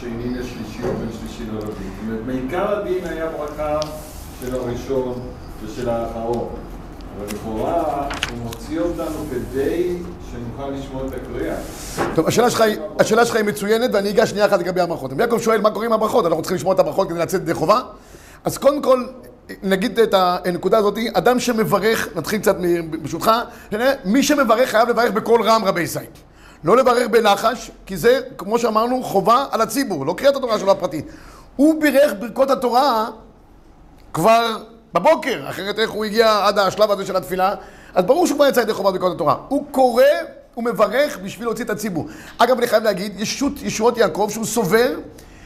שני 0.02 0.30
לשלישי 0.30 0.84
או 0.84 0.94
בין 0.94 1.10
שלישי 1.20 1.44
לרביעי? 1.52 1.72
זאת 1.72 2.08
אומרת, 2.08 2.22
מעיקר 2.26 2.78
הדין 2.78 3.06
היה 3.06 3.28
ברכה 3.28 3.80
של 4.42 4.56
הראשון 4.56 5.20
ושל 5.66 5.90
האחרון. 5.90 6.50
אבל 7.18 7.26
לכאורה 7.28 8.08
הוא 8.30 8.38
מוציא 8.44 8.80
אותנו 8.80 9.26
כדי 9.32 9.98
שנוכל 10.32 10.70
לשמוע 10.70 11.08
את 11.08 11.14
הקריאה. 11.14 11.56
טוב, 12.16 12.28
השאלה 12.28 12.50
שלך, 12.50 12.64
השאלה 13.00 13.22
היא 13.36 13.46
מצוינת 13.46 13.90
ואני 13.94 14.10
אגש 14.10 14.30
שנייה 14.30 14.46
אחת 14.46 14.60
לגבי 14.60 14.82
הברכות. 14.82 15.12
יעקב 15.20 15.40
שואל 15.42 15.62
מה 15.62 15.72
קורה 15.72 15.86
עם 15.86 15.94
הברכות, 15.94 16.26
אנחנו 16.26 16.42
צריכים 16.42 16.56
לשמוע 16.56 16.74
את 16.74 16.80
הברכות 16.80 17.10
כדי 17.10 17.20
לצאת 17.20 17.42
ידי 17.42 17.54
חובה? 17.54 17.82
אז 18.44 18.58
קודם 18.58 18.82
כל, 18.82 19.06
נגיד 19.64 20.00
את 20.00 20.14
הנקודה 20.18 20.78
הזאת, 20.78 20.98
אדם 21.14 21.40
שמברך, 21.40 22.08
נתחיל 22.16 22.40
קצת 22.40 22.56
ברשותך, 23.02 23.32
מי 24.06 24.24
שמברך 24.24 24.70
חייב 24.70 24.90
לברך 24.90 25.12
בקול 25.12 25.42
רם 25.42 25.62
רבי 25.66 25.82
ישראל. 25.82 26.06
לא 26.64 26.78
לברך 26.78 27.08
בלחש, 27.08 27.72
כי 27.86 27.98
זה, 27.98 28.20
כמו 28.38 28.60
שאמרנו, 28.60 29.04
חובה 29.04 29.46
על 29.52 29.62
הציבור, 29.62 30.06
לא 30.06 30.14
קריאת 30.18 30.36
התורה 30.36 30.60
שלו 30.60 30.72
הפרטית. 30.72 31.06
הוא 31.56 31.82
בירך 31.82 32.14
ברכות 32.20 32.50
התורה 32.50 33.10
כבר 34.14 34.58
בבוקר, 34.94 35.50
אחרת 35.50 35.80
איך 35.80 35.92
הוא 35.92 36.06
הגיע 36.06 36.46
עד 36.46 36.60
השלב 36.60 36.92
הזה 36.92 37.06
של 37.06 37.16
התפילה? 37.16 37.56
אז 37.96 38.06
ברור 38.06 38.28
שהוא 38.28 38.36
כבר 38.36 38.48
יצא 38.48 38.60
ידי 38.60 38.74
חובת 38.74 38.94
ברכות 38.94 39.16
התורה. 39.16 39.36
הוא 39.48 39.66
קורא, 39.72 40.04
הוא 40.54 40.64
מברך 40.64 41.18
בשביל 41.18 41.48
להוציא 41.48 41.66
את 41.66 41.70
הציבור. 41.70 42.08
אגב, 42.38 42.58
אני 42.58 42.68
חייב 42.68 42.84
להגיד, 42.84 43.20
ישות, 43.20 43.54
ישועות 43.62 43.98
יעקב, 43.98 44.30
שהוא 44.32 44.46
סובר 44.46 44.90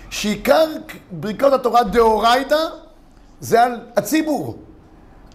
שעיקר 0.10 0.68
ברכות 1.12 1.54
התורה 1.54 1.84
דאורייתא 1.84 2.60
זה 3.40 3.64
על 3.64 3.80
הציבור. 3.98 4.58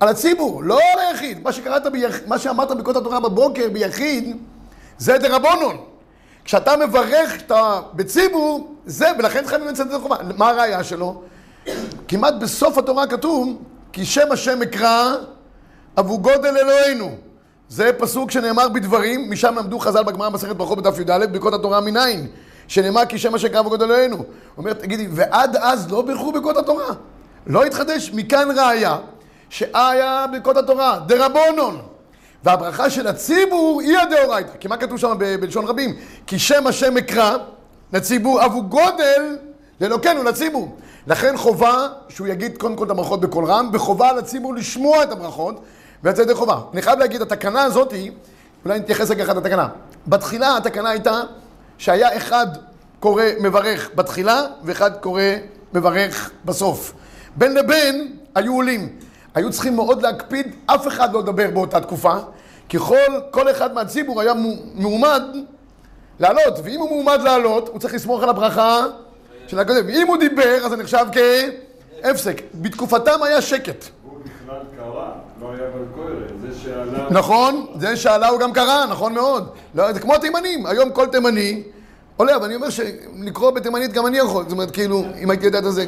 על 0.00 0.08
הציבור, 0.08 0.62
לא 0.62 0.78
על 0.92 0.98
היחיד. 0.98 1.42
מה 1.42 1.52
שקראת, 1.52 1.92
ביח... 1.92 2.16
מה 2.26 2.38
שאמרת 2.38 2.70
ברכות 2.76 2.96
התורה 2.96 3.20
בבוקר 3.20 3.68
ביחיד, 3.72 4.36
זה 5.00 5.18
דרבנון. 5.18 5.76
כשאתה 6.44 6.76
מברך 6.76 7.42
אתה 7.46 7.80
בציבור, 7.92 8.74
זה, 8.86 9.08
ולכן 9.18 9.46
חייבים 9.46 9.68
לצאת 9.68 9.86
ידי. 9.86 9.96
מה 10.36 10.50
הראייה 10.50 10.84
שלו? 10.84 11.22
כמעט 12.08 12.34
בסוף 12.34 12.78
התורה 12.78 13.06
כתוב, 13.06 13.62
כי 13.92 14.04
שם 14.04 14.32
השם 14.32 14.62
אקרא 14.62 15.14
אבו 15.98 16.18
גודל 16.18 16.56
אלוהינו. 16.58 17.10
זה 17.68 17.90
פסוק 17.98 18.30
שנאמר 18.30 18.68
בדברים, 18.68 19.30
משם 19.30 19.54
למדו 19.54 19.78
חז"ל 19.78 20.02
בגמרא 20.02 20.28
מסכת 20.28 20.56
ברכות 20.56 20.78
בדף 20.78 20.98
י"ד, 20.98 21.32
ברכות 21.32 21.54
התורה 21.54 21.80
מניין, 21.80 22.26
שנאמר 22.68 23.06
כי 23.06 23.18
שם 23.18 23.34
השם 23.34 23.48
קרא 23.48 23.60
אבו 23.60 23.70
גודל 23.70 23.84
אלוהינו. 23.84 24.16
הוא 24.16 24.24
אומר, 24.58 24.72
תגידי, 24.72 25.08
ועד 25.10 25.56
אז 25.56 25.90
לא 25.90 26.02
בירכו 26.02 26.32
ברכות 26.32 26.56
התורה? 26.56 26.94
לא 27.46 27.64
התחדש? 27.64 28.10
מכאן 28.14 28.48
ראיה, 28.56 28.96
שהיה 29.50 30.26
ברכות 30.32 30.56
התורה, 30.56 30.98
דרבונון. 31.06 31.89
והברכה 32.44 32.90
של 32.90 33.06
הציבור 33.06 33.80
היא 33.80 33.98
הדאורייתא. 33.98 34.52
כי 34.60 34.68
מה 34.68 34.76
כתוב 34.76 34.98
שם 34.98 35.16
בלשון 35.40 35.64
רבים? 35.64 35.96
כי 36.26 36.38
שם 36.38 36.66
השם 36.66 36.96
אקרא 36.96 37.36
לציבור, 37.92 38.44
אבו 38.44 38.62
גודל 38.62 39.36
לאלוקינו, 39.80 40.22
לציבור. 40.22 40.76
לכן 41.06 41.36
חובה 41.36 41.88
שהוא 42.08 42.26
יגיד 42.26 42.58
קודם 42.58 42.76
כל 42.76 42.84
את 42.84 42.90
הברכות 42.90 43.20
בקול 43.20 43.44
רם, 43.44 43.70
וחובה 43.72 44.08
על 44.08 44.18
הציבור 44.18 44.54
לשמוע 44.54 45.02
את 45.02 45.12
הברכות, 45.12 45.60
ולצאת 46.04 46.24
ידי 46.24 46.34
חובה. 46.34 46.60
אני 46.72 46.82
חייב 46.82 46.98
להגיד, 46.98 47.22
התקנה 47.22 47.62
הזאת, 47.62 47.94
אולי 48.64 48.78
נתייחס 48.78 49.10
רגע 49.10 49.24
אחד 49.24 49.36
לתקנה. 49.36 49.68
בתחילה 50.06 50.56
התקנה 50.56 50.90
הייתה 50.90 51.20
שהיה 51.78 52.16
אחד 52.16 52.46
קורא 53.00 53.24
מברך 53.40 53.90
בתחילה, 53.94 54.42
ואחד 54.64 54.90
קורא 55.00 55.22
מברך 55.74 56.30
בסוף. 56.44 56.92
בין 57.36 57.54
לבין 57.54 58.16
היו 58.34 58.54
עולים. 58.54 58.88
היו 59.34 59.50
צריכים 59.50 59.76
מאוד 59.76 60.02
להקפיד, 60.02 60.46
אף 60.66 60.86
אחד 60.88 61.12
לא 61.12 61.20
לדבר 61.20 61.50
באותה 61.50 61.80
תקופה, 61.80 62.14
כי 62.68 62.78
כל, 62.78 62.96
כל 63.30 63.50
אחד 63.50 63.74
מהציבור 63.74 64.20
היה 64.20 64.34
מו- 64.34 64.56
מועמד 64.74 65.22
לעלות, 66.20 66.54
ואם 66.64 66.80
הוא 66.80 66.88
מועמד 67.02 67.22
לעלות, 67.22 67.68
הוא 67.68 67.80
צריך 67.80 67.94
לסמוך 67.94 68.22
על 68.22 68.28
הברכה 68.28 68.84
של 69.46 69.58
הקודם. 69.58 69.88
אם 69.88 70.06
הוא 70.06 70.16
דיבר, 70.16 70.58
אז 70.64 70.70
זה 70.70 70.76
נחשב 70.76 71.06
כהפסק. 72.02 72.42
בתקופתם 72.54 73.22
היה 73.22 73.42
שקט. 73.42 73.84
הוא 74.02 74.12
בכלל 74.24 74.56
קרא, 74.76 75.10
לא 75.40 75.52
היה 75.52 75.70
בלקוירה, 75.70 76.26
זה 76.40 76.60
שעלה... 76.62 77.06
נכון, 77.10 77.66
זה 77.78 77.96
שעלה 77.96 78.28
הוא 78.28 78.40
גם 78.40 78.52
קרא, 78.52 78.86
נכון 78.86 79.14
מאוד. 79.14 79.48
לא, 79.74 79.92
זה 79.92 80.00
כמו 80.00 80.14
התימנים, 80.14 80.66
היום 80.66 80.90
כל 80.90 81.06
תימני 81.06 81.62
עולה, 82.16 82.36
אבל 82.36 82.44
אני 82.44 82.54
אומר 82.54 82.70
שלקרוא 82.70 83.50
בתימנית 83.50 83.92
גם 83.92 84.06
אני 84.06 84.18
יכול, 84.18 84.42
זאת 84.42 84.52
אומרת, 84.52 84.70
כאילו, 84.70 85.04
אם 85.22 85.30
הייתי 85.30 85.46
יודע 85.46 85.58
את 85.58 85.64
זה, 85.72 85.84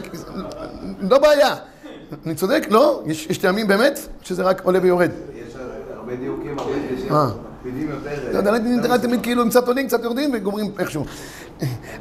לא 1.01 1.19
בעיה. 1.19 1.57
אני 2.27 2.35
צודק? 2.35 2.67
לא? 2.71 3.03
יש, 3.07 3.27
יש 3.27 3.39
טעמים 3.39 3.67
באמת? 3.67 3.99
שזה 4.23 4.43
רק 4.43 4.63
עולה 4.65 4.79
ויורד? 4.83 5.11
יש 5.35 5.55
הרבה 5.97 6.17
דיוקים, 6.17 6.59
הרבה 6.59 6.73
דגשים, 6.91 7.13
אה. 7.13 7.27
מקפידים 7.27 7.91
יותר. 7.91 8.33
לא 8.33 8.39
יודע, 8.39 8.57
אני 8.57 8.77
נראה 8.77 8.99
תמיד 8.99 9.23
כאילו 9.23 9.43
הם 9.43 9.49
קצת 9.49 9.69
עולים, 9.69 9.87
קצת 9.87 10.05
יורדים 10.05 10.31
וגומרים 10.35 10.73
איכשהו. 10.79 11.05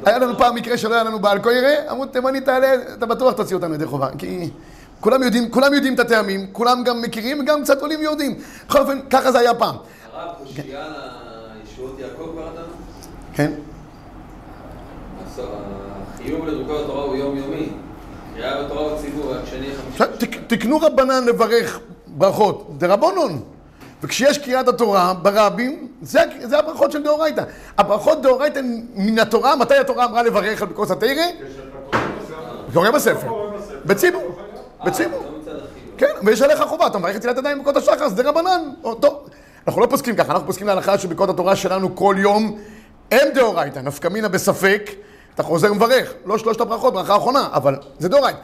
היה 0.06 0.18
לנו 0.18 0.38
פעם 0.38 0.54
מקרה 0.54 0.78
שלא 0.78 0.94
היה 0.94 1.04
לנו 1.04 1.18
בעל 1.18 1.38
קוירה, 1.38 1.72
אמרו 1.90 2.06
תימני 2.06 2.40
תעלה, 2.40 2.74
אתה 2.98 3.06
בטוח 3.06 3.32
תוציא 3.32 3.56
אותנו 3.56 3.74
ידי 3.74 3.86
חובה. 3.86 4.08
כי 4.18 4.50
כולם 5.00 5.22
יודעים, 5.22 5.50
כולם 5.50 5.74
יודעים 5.74 5.94
את 5.94 6.00
הטעמים, 6.00 6.46
כולם 6.52 6.84
גם 6.84 7.02
מכירים 7.02 7.40
וגם 7.40 7.62
קצת 7.62 7.80
עולים 7.80 8.00
ויורדים. 8.00 8.34
בכל 8.68 8.80
אופן, 8.80 8.98
ככה 9.10 9.32
זה 9.32 9.38
היה 9.38 9.54
פעם. 9.54 9.74
הרב, 10.12 10.34
קושייה 10.38 10.86
לישועות 11.60 11.98
יעקב 11.98 12.30
קראת? 12.36 12.64
כן? 13.34 13.52
החיוב 16.14 16.46
לדרוקות 16.46 16.84
התורה 16.84 17.04
הוא 17.04 17.16
יומיומי. 17.16 17.68
קריאה 18.34 18.62
בתורה 18.62 18.94
בציבור, 18.94 19.34
רק 19.34 19.40
שני 19.50 19.66
עכשיו, 19.66 19.84
חמישי. 19.84 20.01
תק- 20.22 20.38
תקנו 20.46 20.78
רבנן 20.78 21.24
לברך 21.24 21.78
ברכות, 22.06 22.66
דרבנון. 22.78 23.42
וכשיש 24.02 24.38
קריאת 24.38 24.68
התורה 24.68 25.14
ברבים, 25.22 25.88
זה, 26.02 26.20
זה 26.42 26.58
הברכות 26.58 26.92
של 26.92 27.02
דאורייתא. 27.02 27.42
הברכות 27.78 28.22
דאורייתא 28.22 28.60
מן 28.94 29.18
התורה, 29.18 29.56
מתי 29.56 29.74
התורה 29.76 30.04
אמרה 30.04 30.22
לברך 30.22 30.62
על 30.62 30.68
בקוס 30.68 30.90
התרא? 30.90 31.08
קורא 32.72 32.90
בספר. 32.90 33.26
בציבור. 33.84 34.22
בציבור. 34.84 35.22
כן, 35.98 36.06
ויש 36.26 36.42
עליך 36.42 36.62
חובה, 36.62 36.86
אתה 36.86 36.98
מברך 36.98 37.16
את 37.16 37.20
תפילת 37.20 37.38
ידיים 37.38 37.60
בקוד 37.60 37.76
השחר, 37.76 38.08
זה 38.08 38.22
רבנן. 38.28 38.60
טוב, 39.00 39.28
אנחנו 39.66 39.80
לא 39.80 39.86
פוסקים 39.86 40.16
ככה, 40.16 40.32
אנחנו 40.32 40.46
פוסקים 40.46 40.66
להלכה 40.66 40.98
שבקוד 40.98 41.30
התורה 41.30 41.56
שלנו 41.56 41.96
כל 41.96 42.16
יום 42.18 42.58
אין 43.10 43.32
דאורייתא, 43.34 43.78
נפקא 43.78 44.08
מינה 44.08 44.28
בספק, 44.28 44.90
אתה 45.34 45.42
חוזר 45.42 45.72
ומברך, 45.72 46.12
לא 46.26 46.38
שלושת 46.38 46.60
הברכות, 46.60 46.94
ברכה 46.94 47.14
האחרונה, 47.14 47.48
אבל 47.52 47.76
זה 47.98 48.08
דאורייתא. 48.08 48.38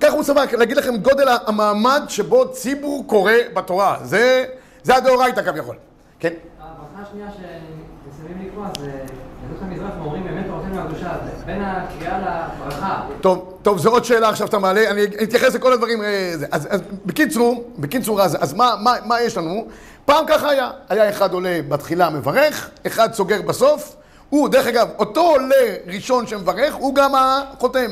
ככה 0.00 0.12
הוא 0.12 0.22
סבר, 0.22 0.42
להגיד 0.52 0.76
לכם 0.76 0.96
גודל 0.96 1.28
המעמד 1.46 2.02
שבו 2.08 2.52
ציבור 2.52 3.04
קורא 3.06 3.32
בתורה, 3.54 3.96
זה, 4.02 4.44
זה 4.82 4.96
הדאורייתא 4.96 5.42
כביכול. 5.42 5.76
כן? 6.18 6.32
הברכה 6.60 7.08
השנייה 7.08 7.28
שמסיימים 7.30 8.48
לקרוא 8.48 8.64
זה 8.78 8.86
יהדות 8.86 9.62
המזרח 9.62 9.90
ואומרים 10.00 10.24
באמת 10.24 10.46
תורתנו 10.46 10.80
הקדושה, 10.80 11.16
זה 11.24 11.44
בין 11.46 11.62
הקריאה 11.62 12.18
לברכה. 12.18 13.02
טוב, 13.20 13.58
טוב, 13.62 13.78
זו 13.78 13.90
עוד 13.90 14.04
שאלה 14.04 14.28
עכשיו 14.28 14.46
שאתה 14.46 14.58
מעלה, 14.58 14.90
אני 14.90 15.04
אתייחס 15.04 15.54
לכל 15.54 15.72
הדברים. 15.72 16.02
אה, 16.02 16.32
זה. 16.34 16.46
אז, 16.50 16.68
אז 16.70 16.80
בקיצור, 17.06 17.64
בקיצור, 17.78 18.22
אז, 18.22 18.36
אז 18.40 18.54
מה, 18.54 18.74
מה, 18.80 18.92
מה 19.04 19.20
יש 19.20 19.36
לנו? 19.36 19.66
פעם 20.04 20.24
ככה 20.28 20.50
היה, 20.50 20.70
היה 20.88 21.10
אחד 21.10 21.32
עולה 21.32 21.60
בתחילה 21.68 22.10
מברך, 22.10 22.70
אחד 22.86 23.12
סוגר 23.12 23.42
בסוף, 23.42 23.96
הוא, 24.28 24.48
דרך 24.48 24.66
אגב, 24.66 24.88
אותו 24.98 25.20
עולה 25.20 25.74
ראשון 25.86 26.26
שמברך, 26.26 26.74
הוא 26.74 26.94
גם 26.94 27.12
החותם. 27.14 27.90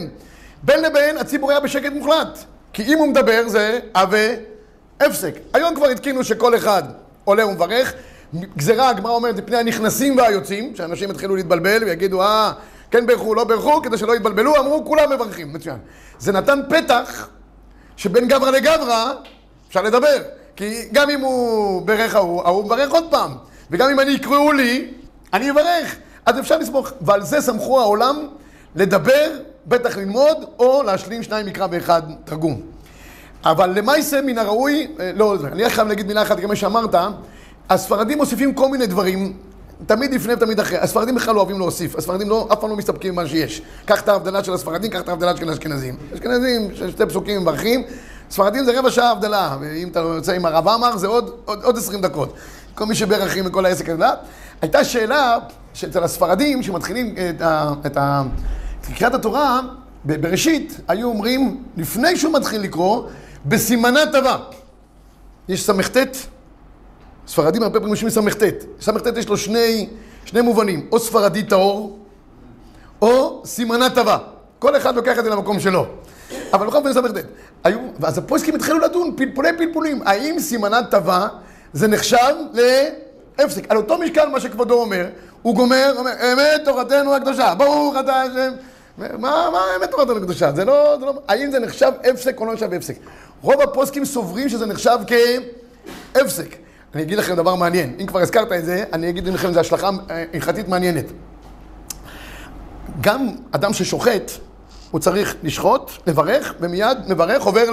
בין 0.65 0.83
לבין 0.83 1.19
הציבור 1.19 1.51
היה 1.51 1.61
בשקט 1.61 1.93
מוחלט, 1.93 2.39
כי 2.73 2.83
אם 2.83 2.99
הוא 2.99 3.09
מדבר 3.09 3.49
זה 3.49 3.81
הווה 3.97 4.29
הפסק. 5.01 5.35
היום 5.53 5.75
כבר 5.75 5.87
התקינו 5.87 6.25
שכל 6.25 6.57
אחד 6.57 6.83
עולה 7.25 7.47
ומברך, 7.47 7.93
גזירה, 8.57 8.89
הגמרא 8.89 9.13
אומרת, 9.13 9.37
מפני 9.37 9.57
הנכנסים 9.57 10.17
והיוצאים, 10.17 10.77
שאנשים 10.77 11.11
יתחילו 11.11 11.37
להתבלבל 11.37 11.85
ויגידו, 11.85 12.23
אה, 12.23 12.53
כן 12.91 13.07
בירכו, 13.07 13.35
לא 13.35 13.45
בירכו, 13.45 13.83
כדי 13.83 13.99
שלא 13.99 14.17
יתבלבלו, 14.17 14.57
אמרו, 14.57 14.85
כולם 14.85 15.13
מברכים, 15.13 15.53
מצוין. 15.53 15.79
זה 16.19 16.33
נתן 16.33 16.61
פתח 16.69 17.29
שבין 17.97 18.29
גברא 18.29 18.51
לגברא 18.51 19.13
אפשר 19.69 19.83
לדבר. 19.83 20.23
כי 20.57 20.89
גם 20.93 21.11
אם 21.11 21.21
הוא 21.21 21.83
ברך 21.83 22.15
ההוא, 22.15 22.43
ההוא 22.43 22.65
מברך 22.65 22.91
עוד 22.91 23.11
פעם. 23.11 23.31
וגם 23.71 23.91
אם 23.91 24.01
אני 24.01 24.11
יקראו 24.11 24.53
לי, 24.53 24.91
אני 25.33 25.51
אברך. 25.51 25.97
אז 26.27 26.39
אפשר 26.39 26.59
לסמוך. 26.59 26.93
ועל 27.01 27.23
זה 27.23 27.41
סמכו 27.41 27.81
העולם 27.81 28.29
לדבר, 28.75 29.31
בטח 29.67 29.97
ללמוד, 29.97 30.37
או 30.59 30.83
להשלים 30.83 31.23
שניים 31.23 31.47
מקרא 31.47 31.67
ואחד 31.71 32.03
תרגום. 32.25 32.61
אבל 33.45 33.71
למעשה 33.71 34.21
מן 34.21 34.39
הראוי, 34.39 34.89
אה, 35.01 35.11
לא, 35.15 35.37
אני 35.53 35.71
חייב 35.71 35.89
להגיד 35.89 36.07
מילה 36.07 36.23
אחת, 36.23 36.41
מה 36.41 36.57
שאמרת, 36.57 36.95
הספרדים 37.71 38.19
מוסיפים 38.19 38.55
כל 38.55 38.69
מיני 38.69 38.87
דברים, 38.87 39.33
תמיד 39.87 40.15
לפני 40.15 40.35
ותמיד 40.35 40.61
אחרי. 40.61 40.79
הספרדים 40.79 41.15
בכלל 41.15 41.35
לא 41.35 41.41
אוהבים 41.41 41.59
להוסיף, 41.59 41.97
הספרדים 41.97 42.29
לא, 42.29 42.49
אף 42.53 42.61
פעם 42.61 42.71
לא 42.71 42.77
מסתפקים 42.77 43.13
במה 43.13 43.27
שיש. 43.27 43.63
קח 43.85 44.01
את 44.01 44.09
ההבדלה 44.09 44.45
של 44.45 44.55
הספרדים, 44.55 44.91
קח 44.91 45.01
את 45.01 45.09
ההבדלה 45.09 45.37
של 45.37 45.49
האשכנזים. 45.49 45.97
אשכנזים, 46.15 46.71
שתי 46.91 47.07
פסוקים 47.07 47.43
מברכים, 47.43 47.83
ספרדים 48.31 48.65
זה 48.65 48.79
רבע 48.79 48.91
שעה 48.91 49.11
הבדלה, 49.11 49.57
ואם 49.61 49.89
אתה 49.89 49.99
יוצא 49.99 50.33
עם 50.33 50.47
הרב 50.47 50.69
עמר 50.69 50.97
זה 50.97 51.07
עוד, 51.07 51.31
עוד, 51.45 51.65
עוד 51.65 51.79
20 51.79 52.01
דקות. 52.01 52.35
כל 52.75 52.85
מי 52.85 52.95
שברכים 52.95 53.47
וכל 53.47 53.67
העסק 53.67 53.89
הזה. 53.89 54.05
הייתה 54.63 54.85
שאלה 54.85 55.39
שאצל 55.75 56.05
הספרדים, 56.05 56.63
שמתחילים 56.63 57.15
את, 57.31 57.41
ה, 57.43 57.73
את, 57.87 57.97
ה, 57.97 58.23
קריאת 58.93 59.15
התורה, 59.15 59.61
בראשית, 60.05 60.81
היו 60.89 61.09
אומרים, 61.09 61.63
לפני 61.77 62.17
שהוא 62.17 62.33
מתחיל 62.33 62.61
לקרוא, 62.61 63.03
בסימנה 63.47 64.01
טובה. 64.13 64.37
יש 65.49 65.71
ס"ט, 65.71 65.97
ספרדים 67.27 67.63
הרבה 67.63 67.81
פעמים 67.81 67.95
יושבים 67.95 68.11
ס"ט. 68.11 68.43
ס"ט 68.81 69.17
יש 69.17 69.29
לו 69.29 69.37
שני, 69.37 69.89
שני 70.25 70.41
מובנים, 70.41 70.89
או 70.93 70.99
ספרדי 70.99 71.43
טהור, 71.43 71.99
או 73.03 73.43
סימנה 73.45 73.91
טובה. 73.91 74.19
כל 74.59 74.77
אחד 74.77 74.97
לוקח 74.97 75.19
את 75.19 75.25
זה 75.25 75.31
למקום 75.31 75.61
שלו. 75.61 75.87
אבל 76.53 76.67
בכל 76.67 76.77
אופן 76.77 76.93
ס"ט. 76.93 77.27
ואז 78.01 78.19
הפוסקים 78.19 78.55
התחילו 78.55 78.79
לדון, 78.79 79.15
פלפולי 79.17 79.57
פלפולים. 79.59 80.03
האם 80.07 80.41
סימנה 80.41 80.83
טובה 80.83 81.29
זה 81.73 81.89
נחשב 81.89 82.35
להפסק? 83.39 83.71
על 83.71 83.77
אותו 83.77 83.99
משקל 83.99 84.29
מה 84.29 84.41
שכבודו 84.41 84.75
אומר, 84.75 85.07
הוא 85.43 85.55
גומר, 85.55 85.93
אומר, 85.97 86.13
אמת 86.33 86.65
תורתנו 86.65 87.15
הקדושה, 87.15 87.55
ברוך 87.55 87.95
אתה 88.01 88.23
השם. 88.23 88.53
מה, 88.99 89.09
מה 89.19 89.61
אמת 89.81 89.91
תורתנו 89.91 90.17
הקדושה? 90.17 90.53
זה 90.53 90.65
לא, 90.65 90.97
זה 91.01 91.07
לא... 91.07 91.13
האם 91.29 91.51
זה 91.51 91.59
נחשב 91.59 91.93
הפסק 92.05 92.41
או 92.41 92.47
לא 92.47 92.53
נחשב 92.53 92.73
הפסק? 92.73 92.95
רוב 93.43 93.61
הפוסקים 93.61 94.05
סוברים 94.05 94.49
שזה 94.49 94.67
נחשב 94.67 94.99
כהפסק. 96.15 96.57
אני 96.95 97.03
אגיד 97.03 97.19
לכם 97.19 97.35
דבר 97.35 97.55
מעניין. 97.55 97.97
אם 98.01 98.07
כבר 98.07 98.21
הזכרת 98.21 98.53
את 98.53 98.65
זה, 98.65 98.85
אני 98.93 99.09
אגיד 99.09 99.29
לכם, 99.29 99.53
זו 99.53 99.61
השלכה 99.61 99.91
אה, 100.11 100.25
הלכתית 100.35 100.69
מעניינת. 100.69 101.05
גם 103.01 103.29
אדם 103.53 103.73
ששוחט, 103.73 104.31
הוא 104.91 105.01
צריך 105.01 105.37
לשחוט, 105.43 105.91
לברך, 106.07 106.55
ומיד 106.61 106.99
מברך, 107.09 107.43
עובר 107.43 107.65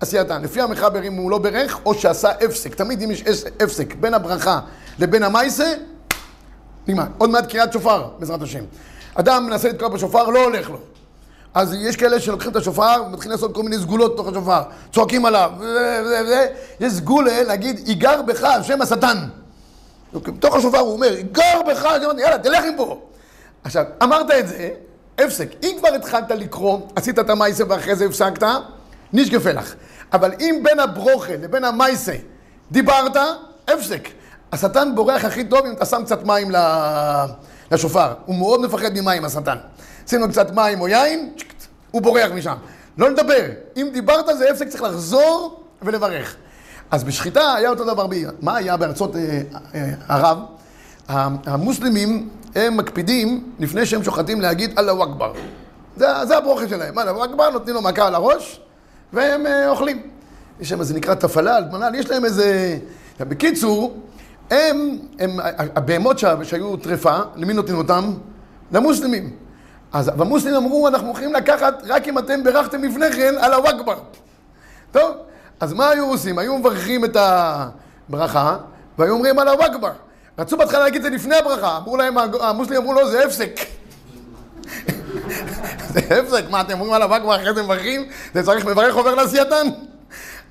לעשייתן. 0.00 0.42
לפי 0.42 0.60
המחבר, 0.60 1.02
אם 1.02 1.12
הוא 1.12 1.30
לא 1.30 1.38
ברך, 1.38 1.78
או 1.86 1.94
שעשה 1.94 2.30
הפסק. 2.30 2.74
תמיד 2.74 3.02
אם 3.02 3.10
יש 3.10 3.44
הפסק 3.60 3.94
בין 3.94 4.14
הברכה 4.14 4.60
לבין 4.98 5.22
המייסה, 5.22 5.72
נגמר. 6.88 7.04
עוד 7.18 7.30
מעט 7.30 7.50
קריאת 7.50 7.72
שופר, 7.72 8.08
בעזרת 8.18 8.42
השם. 8.42 8.64
אדם 9.20 9.46
מנסה 9.46 9.68
לתקוע 9.68 9.88
בשופר, 9.88 10.28
לא 10.28 10.44
הולך 10.44 10.70
לו. 10.70 10.78
אז 11.54 11.74
יש 11.80 11.96
כאלה 11.96 12.20
שלוקחים 12.20 12.50
את 12.50 12.56
השופר 12.56 13.02
ומתחילים 13.06 13.32
לעשות 13.32 13.54
כל 13.54 13.62
מיני 13.62 13.78
סגולות 13.78 14.14
בתוך 14.14 14.28
השופר. 14.28 14.62
צועקים 14.92 15.24
עליו, 15.26 15.50
וזה 15.58 16.20
וזה. 16.24 16.46
יש 16.80 16.92
סגולה 16.92 17.42
להגיד, 17.42 17.88
ייגר 17.88 18.22
בך 18.22 18.42
על 18.44 18.62
שם 18.62 18.82
השטן. 18.82 19.18
בתוך 20.12 20.56
השופר 20.56 20.78
הוא 20.78 20.92
אומר, 20.92 21.12
ייגר 21.16 21.60
בך 21.68 21.84
יאללה, 22.18 22.38
תלך 22.38 22.64
מפה. 22.74 23.00
עכשיו, 23.64 23.84
אמרת 24.02 24.30
את 24.30 24.48
זה, 24.48 24.68
הפסק. 25.18 25.48
אם 25.62 25.76
כבר 25.78 25.88
התחלת 25.88 26.30
לקרוא, 26.30 26.78
עשית 26.96 27.18
את 27.18 27.30
המייסה 27.30 27.64
ואחרי 27.68 27.96
זה 27.96 28.04
הפסקת, 28.04 28.46
נשגפה 29.12 29.52
לך. 29.52 29.74
אבל 30.12 30.32
אם 30.40 30.60
בין 30.62 30.80
הברוכה 30.80 31.32
לבין 31.32 31.64
המייסה 31.64 32.14
דיברת, 32.70 33.16
הפסק. 33.68 34.08
השטן 34.52 34.94
בורח 34.94 35.24
הכי 35.24 35.44
טוב 35.44 35.66
אם 35.66 35.72
אתה 35.72 35.84
שם 35.86 36.04
קצת 36.04 36.22
מים 36.24 36.50
ל- 36.50 37.26
לשופר. 37.70 38.12
הוא 38.26 38.36
מאוד 38.36 38.60
מפחד 38.60 38.90
ממים, 38.94 39.24
השטן. 39.24 39.56
שים 40.06 40.20
לו 40.20 40.28
קצת 40.28 40.50
מים 40.50 40.80
או 40.80 40.88
יין, 40.88 41.32
הוא 41.90 42.02
בורח 42.02 42.30
משם. 42.34 42.54
לא 42.98 43.10
לדבר. 43.10 43.44
אם 43.76 43.88
דיברת 43.92 44.24
זה 44.38 44.50
הפסק, 44.50 44.68
צריך 44.68 44.82
לחזור 44.82 45.62
ולברך. 45.82 46.36
אז 46.90 47.04
בשחיטה 47.04 47.54
היה 47.54 47.70
אותו 47.70 47.84
דבר. 47.84 48.06
מה 48.42 48.56
היה 48.56 48.76
בארצות 48.76 49.16
אה, 49.16 49.40
אה, 49.74 49.90
ערב? 50.08 50.38
המוסלמים, 51.46 52.28
הם 52.54 52.76
מקפידים, 52.76 53.52
לפני 53.58 53.86
שהם 53.86 54.04
שוחטים, 54.04 54.40
להגיד 54.40 54.78
אללהו 54.78 55.04
אכבר. 55.04 55.32
זה, 55.96 56.06
זה 56.24 56.36
הברוכה 56.36 56.68
שלהם. 56.68 56.98
אללהו 56.98 57.24
אכבר, 57.24 57.50
נותנים 57.50 57.74
לו 57.74 57.82
מכה 57.82 58.06
על 58.06 58.14
הראש, 58.14 58.60
והם 59.12 59.46
אה, 59.46 59.68
אוכלים. 59.68 60.02
יש 60.60 60.68
שם, 60.68 60.82
זה 60.82 60.94
נקרא 60.94 61.14
תפלל, 61.14 61.64
מנל, 61.72 61.94
יש 61.94 62.10
להם 62.10 62.24
איזה... 62.24 62.78
בקיצור, 63.20 63.96
הם, 64.50 64.98
הם, 65.18 65.30
הבהמות 65.76 66.18
שה- 66.18 66.44
שהיו 66.44 66.76
טרפה, 66.76 67.18
למי 67.36 67.54
נותנים 67.54 67.78
אותם? 67.78 68.12
למוסלמים. 68.72 69.30
אז 69.92 70.08
המוסלמים 70.08 70.56
אמרו, 70.56 70.88
אנחנו 70.88 71.08
הולכים 71.08 71.34
לקחת 71.34 71.82
רק 71.86 72.08
אם 72.08 72.18
אתם 72.18 72.44
בירכתם 72.44 72.84
לפני 72.84 73.12
כן 73.12 73.34
על 73.40 73.52
הוואכבר. 73.54 73.98
טוב, 74.92 75.16
אז 75.60 75.72
מה 75.72 75.88
היו 75.88 76.06
עושים? 76.06 76.38
היו 76.38 76.58
מברכים 76.58 77.04
את 77.04 77.16
הברכה, 77.20 78.56
והיו 78.98 79.12
אומרים 79.14 79.38
על 79.38 79.48
הוואכבר. 79.48 79.92
רצו 80.38 80.56
בהתחלה 80.56 80.78
להגיד 80.80 80.96
את 80.96 81.02
זה 81.12 81.16
לפני 81.16 81.36
הברכה, 81.36 81.76
אמרו 81.76 81.96
להם, 81.96 82.14
המוסלמים 82.40 82.80
אמרו 82.82 82.92
לו, 82.92 83.10
זה 83.10 83.24
הפסק. 83.24 83.50
זה 85.92 86.00
הפסק, 86.00 86.44
מה 86.50 86.60
אתם 86.60 86.72
אומרים 86.72 86.92
על 86.92 87.02
הוואכבר 87.02 87.36
אחרי 87.36 87.54
זה 87.54 87.62
מברכים? 87.62 88.08
זה 88.34 88.42
צריך 88.42 88.64
מברך 88.64 88.94
עובר 88.94 89.14
לעשייתן? 89.14 89.66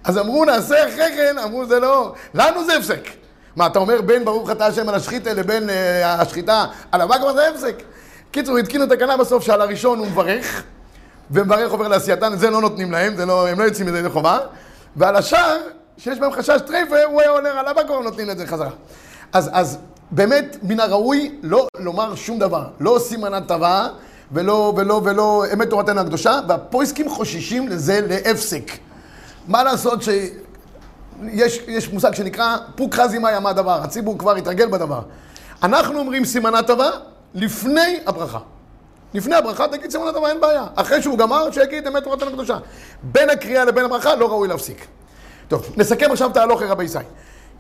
אז 0.04 0.18
אמרו, 0.18 0.46
נעשה 0.46 0.90
אחרי 0.90 1.06
כן, 1.16 1.36
אמרו, 1.44 1.66
זה 1.66 1.80
לא, 1.80 2.14
לנו 2.34 2.66
זה 2.66 2.78
הפסק. 2.78 3.08
מה, 3.58 3.68
אתה 3.68 3.80
אומר 3.80 4.02
בין 4.02 4.26
ברוך 4.26 4.52
אתה 4.52 4.66
השם 4.66 4.90
על 4.90 4.96
השחיתה 4.96 5.34
לבין 5.34 5.70
אה, 5.70 6.14
השחיטה 6.22 6.66
על 6.92 7.02
הוואכבר 7.02 7.34
זה 7.34 7.50
הפסק. 7.50 7.84
קיצור, 8.32 8.58
התקינו 8.58 8.86
תקנה 8.86 9.18
בסוף 9.18 9.44
שעל 9.44 9.62
הראשון 9.62 10.00
הוא 10.00 10.08
מברך, 10.08 10.64
ומברך 11.32 11.72
עובר 11.72 11.88
לעשייתן, 11.88 12.38
זה 12.38 12.50
לא 12.50 12.62
נותנים 12.62 12.92
להם, 12.92 13.14
לא, 13.28 13.48
הם 13.48 13.60
לא 13.60 13.64
יוצאים 13.64 13.88
מזה 13.88 14.00
ידי 14.00 14.10
חובה, 14.10 14.40
ועל 14.96 15.16
השאר, 15.16 15.58
שיש 15.98 16.20
בהם 16.20 16.32
חשש 16.32 16.60
טרייפה, 16.68 17.04
הוא 17.04 17.22
היה 17.22 17.30
עולה 17.30 17.60
על 17.60 17.68
הוואכבר, 17.68 18.00
נותנים 18.00 18.30
את 18.30 18.38
זה 18.38 18.48
חזרה. 18.48 18.70
אז, 19.34 19.50
אז 19.54 19.78
באמת, 20.12 20.58
מן 20.64 20.80
הראוי 20.80 21.36
לא 21.44 21.68
לומר 21.80 22.16
שום 22.16 22.40
דבר, 22.40 22.64
לא 22.80 22.98
סימנת 23.00 23.48
טבעה, 23.48 23.88
ולא, 24.32 24.74
ולא, 24.78 25.02
ולא 25.04 25.46
אמת 25.54 25.70
תורתנו 25.70 26.02
הקדושה, 26.02 26.40
והפויסקים 26.48 27.10
חוששים 27.10 27.68
לזה 27.68 28.00
להפסק. 28.08 28.72
מה 29.48 29.64
לעשות 29.64 30.04
שיש 30.04 30.30
יש 31.68 31.90
מושג 31.94 32.14
שנקרא 32.14 32.58
פוק 32.76 32.96
חזי 32.96 33.18
מאיה 33.20 33.40
מה 33.40 33.50
הדבר, 33.50 33.82
הציבור 33.84 34.18
כבר 34.18 34.36
התרגל 34.36 34.68
בדבר. 34.68 35.02
אנחנו 35.64 36.00
אומרים 36.00 36.26
סימנה 36.26 36.64
טובה 36.64 36.90
לפני 37.34 38.00
הברכה. 38.06 38.40
לפני 39.14 39.36
הברכה 39.36 39.68
תגיד 39.68 39.92
סימנה 39.92 40.14
טובה, 40.14 40.30
אין 40.30 40.42
בעיה. 40.42 40.66
אחרי 40.76 41.02
שהוא 41.02 41.18
גמר, 41.18 41.52
שיגיד 41.52 41.88
אמת 41.88 42.04
תורתנו 42.04 42.30
הקדושה. 42.30 42.58
בין 43.04 43.30
הקריאה 43.30 43.66
לבין 43.66 43.86
הברכה 43.86 44.16
לא 44.16 44.28
ראוי 44.28 44.48
להפסיק. 44.48 44.88
טוב, 45.48 45.74
נסכם 45.78 46.12
עכשיו 46.12 46.32
את 46.32 46.38
ההלוך 46.38 46.62
רבי 46.62 46.84
ישי. 46.84 47.00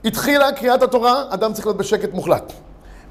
התחילה 0.06 0.52
קריאת 0.52 0.84
התורה, 0.84 1.24
אדם 1.30 1.54
צריך 1.54 1.68
להיות 1.68 1.78
בשקט 1.78 2.14
מוחלט. 2.14 2.54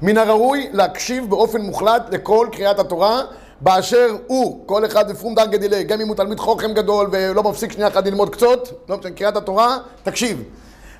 מן 0.01 0.17
הראוי 0.17 0.69
להקשיב 0.71 1.29
באופן 1.29 1.61
מוחלט 1.61 2.13
לכל 2.13 2.47
קריאת 2.51 2.79
התורה 2.79 3.21
באשר 3.61 4.15
הוא, 4.27 4.67
כל 4.67 4.85
אחד 4.85 5.11
בפרום 5.11 5.35
דרגה 5.35 5.57
דילי, 5.57 5.83
גם 5.83 6.01
אם 6.01 6.07
הוא 6.07 6.15
תלמיד 6.15 6.39
חוכם 6.39 6.73
גדול 6.73 7.09
ולא 7.11 7.43
מפסיק 7.43 7.71
שנייה 7.71 7.87
אחת 7.87 8.05
ללמוד 8.05 8.29
קצות, 8.29 8.71
לא 8.89 8.97
משנה, 8.97 9.11
קריאת 9.11 9.37
התורה, 9.37 9.77
תקשיב. 10.03 10.43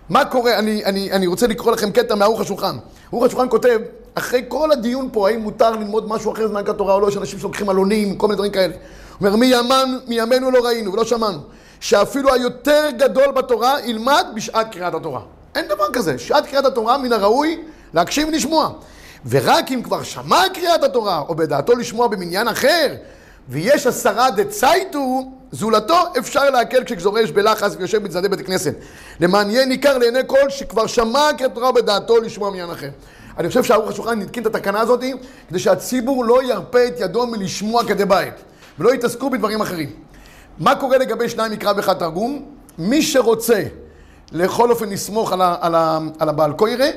מה 0.10 0.26
קורה, 0.26 0.60
אני, 0.60 0.86
אני, 0.86 1.12
אני 1.12 1.28
רוצה 1.28 1.48
לקרוא 1.48 1.72
לכם 1.72 1.92
קטע 1.92 2.16
מערוך 2.16 2.42
השולחן. 2.42 2.78
ערוך 3.12 3.24
השולחן 3.24 3.50
כותב, 3.50 3.80
אחרי 4.16 4.44
כל 4.48 4.72
הדיון 4.72 5.10
פה, 5.12 5.30
האם 5.30 5.40
מותר 5.40 5.72
ללמוד 5.72 6.08
משהו 6.10 6.34
אחר 6.34 6.48
זמן 6.48 6.62
התורה 6.68 6.94
או 6.94 7.00
לא, 7.00 7.08
יש 7.08 7.18
אנשים 7.18 7.40
שלוקחים 7.40 7.70
עלונים, 7.70 8.18
כל 8.18 8.28
מיני 8.28 8.36
דברים 8.36 8.52
כאלה. 8.52 8.74
הוא 8.74 9.28
אומר, 9.28 9.36
מימן, 9.36 9.98
מימינו 10.08 10.52
לא 10.52 10.66
ראינו 10.66 10.94
ולא 10.94 11.06
שמענו, 11.06 11.40
שאפילו 11.80 12.34
היותר 12.34 12.90
גדול 12.98 13.32
בתורה 13.32 13.76
ילמד 13.86 14.26
בשעת 14.36 14.72
קריאת 14.72 14.94
התורה. 14.94 15.22
אין 15.56 15.66
דבר 15.68 15.86
כזה, 15.94 16.18
שעת 16.18 16.46
קריאת 16.46 16.66
התורה 16.66 16.98
מן 16.98 17.14
הראוי 17.14 17.62
להקשיב 17.94 18.28
ולשמוע. 18.28 18.70
ורק 19.26 19.72
אם 19.72 19.82
כבר 19.84 20.04
שמע 20.04 20.42
קריאת 20.54 20.84
התורה, 20.84 21.20
או 21.20 21.36
בדעתו 21.36 21.76
לשמוע 21.76 22.08
במניין 22.08 22.48
אחר, 22.48 22.96
ויש 23.50 23.88
עשרה 23.88 24.32
דצייטו, 24.32 25.32
זולתו 25.52 25.98
אפשר 26.18 26.50
להקל 26.50 26.84
כשגזורה 26.84 27.22
יש 27.22 27.32
בלחץ 27.32 27.76
ויושב 27.78 28.04
בצדדי 28.04 28.30
בית 28.30 28.40
הכנסת. 28.40 28.74
למען 29.20 29.50
יהיה 29.50 29.66
ניכר 29.66 29.98
לעיני 29.98 30.20
כל 30.28 30.50
שכבר 30.50 30.88
שמע 30.88 31.30
קריאת 31.38 31.52
התורה 31.52 31.72
בדעתו 31.72 32.20
לשמוע 32.20 32.50
במניין 32.50 32.70
אחר. 32.70 32.90
אני 33.38 33.48
חושב 33.48 33.64
שערוך 33.64 33.90
השולחן 33.90 34.20
נתקין 34.20 34.44
את 34.44 34.56
התקנה 34.56 34.80
הזאת 34.80 35.04
כדי 35.50 35.60
שהציבור 35.60 36.26
לא 36.26 36.44
ירפה 36.44 36.88
את 36.88 37.00
ידו 37.00 37.28
מלשמוע 37.28 37.84
כדי 37.88 38.06
בית, 38.06 38.34
ולא 38.80 38.94
יתעסקו 38.94 39.30
בדברים 39.30 39.62
אחרים. 39.62 39.90
מה 40.60 40.76
קורה 40.76 40.98
לגבי 40.98 41.30
שניים 41.30 41.52
מקרא 41.52 41.74
ואחד 41.76 41.94
תרגום? 41.94 42.46
מי 42.78 43.02
שרוצה 43.02 43.64
לכל 44.32 44.72
אופן 44.72 44.90
לסמוך 44.90 45.34
על, 45.34 45.42
ה, 45.42 45.56
על, 45.62 45.76
ה, 45.76 46.00
על 46.20 46.30
הבעל 46.30 46.54
קוירה, 46.54 46.88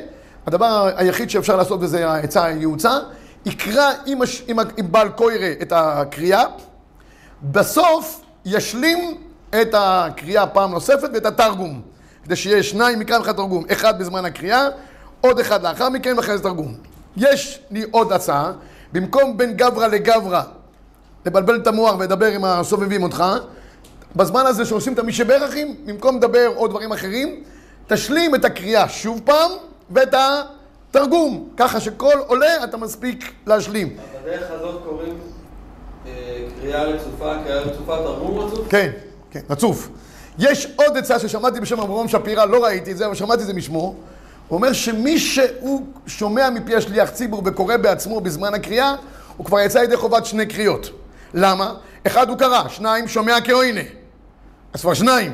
הדבר 0.46 0.90
היחיד 0.96 1.30
שאפשר 1.30 1.56
לעשות 1.56 1.80
וזה 1.82 2.10
העצה 2.10 2.44
הייעוצה, 2.44 2.98
יקרא 3.46 3.92
עם, 4.06 4.22
הש, 4.22 4.42
עם, 4.48 4.58
עם 4.76 4.92
בעל 4.92 5.08
קוירה 5.08 5.52
את 5.62 5.72
הקריאה, 5.76 6.44
בסוף 7.42 8.20
ישלים 8.44 9.18
את 9.50 9.74
הקריאה 9.74 10.46
פעם 10.46 10.70
נוספת 10.70 11.10
ואת 11.14 11.26
התרגום, 11.26 11.80
כדי 12.24 12.36
שיהיה 12.36 12.62
שניים 12.62 12.98
מקרא 12.98 13.18
ואחד 13.18 13.32
תרגום, 13.32 13.64
אחד 13.72 13.98
בזמן 13.98 14.24
הקריאה, 14.24 14.68
עוד 15.20 15.40
אחד 15.40 15.62
לאחר 15.62 15.88
מכן 15.88 16.16
ואחרי 16.16 16.36
זה 16.36 16.42
תרגום. 16.42 16.74
יש 17.16 17.60
לי 17.70 17.84
עוד 17.90 18.12
הצעה, 18.12 18.52
במקום 18.92 19.36
בין 19.36 19.56
גברא 19.56 19.86
לגברא 19.86 20.42
לבלבל 21.26 21.56
את 21.56 21.66
המוח 21.66 21.94
ולדבר 21.98 22.26
עם 22.26 22.44
הסובבים 22.44 23.02
אותך, 23.02 23.24
בזמן 24.16 24.46
הזה 24.46 24.64
שעושים 24.64 24.92
את 24.92 24.98
המשבחים, 24.98 25.76
במקום 25.86 26.16
לדבר 26.16 26.52
או 26.56 26.68
דברים 26.68 26.92
אחרים, 26.92 27.42
תשלים 27.86 28.34
את 28.34 28.44
הקריאה 28.44 28.88
שוב 28.88 29.20
פעם 29.24 29.50
ואת 29.90 30.14
התרגום, 30.14 31.48
ככה 31.56 31.80
שכל 31.80 32.18
עולה 32.26 32.64
אתה 32.64 32.76
מספיק 32.76 33.32
להשלים. 33.46 33.96
בדרך 34.22 34.50
הזאת 34.50 34.82
קוראים 34.84 35.18
אה, 36.06 36.12
קריאה 36.60 36.82
רצופה, 36.82 37.34
קריאה 37.44 37.60
רצופה, 37.60 37.96
תרגום 37.96 38.38
רצוף? 38.38 38.68
כן, 38.68 38.90
כן, 39.30 39.40
רצוף. 39.50 39.88
יש 40.38 40.66
עוד 40.76 40.96
עצה 40.96 41.18
ששמעתי 41.18 41.60
בשם 41.60 41.80
אברהם 41.80 42.08
שפירא, 42.08 42.44
לא 42.44 42.64
ראיתי 42.64 42.92
את 42.92 42.96
זה, 42.96 43.06
אבל 43.06 43.14
שמעתי 43.14 43.42
את 43.42 43.46
זה 43.46 43.54
משמו. 43.54 43.80
הוא 44.48 44.56
אומר 44.56 44.72
שמי 44.72 45.18
שהוא 45.18 45.86
שומע 46.06 46.50
מפי 46.50 46.76
השליח 46.76 47.10
ציבור 47.10 47.42
וקורא 47.44 47.76
בעצמו 47.76 48.20
בזמן 48.20 48.54
הקריאה, 48.54 48.94
הוא 49.36 49.46
כבר 49.46 49.60
יצא 49.60 49.78
ידי 49.78 49.96
חובת 49.96 50.26
שני 50.26 50.46
קריאות. 50.46 50.90
למה? 51.34 51.74
אחד 52.06 52.28
הוא 52.28 52.38
קרא, 52.38 52.68
שניים 52.68 53.08
שומע 53.08 53.36
כהוינה. 53.44 53.80
אז 54.72 54.80
כבר 54.80 54.94
שניים. 54.94 55.32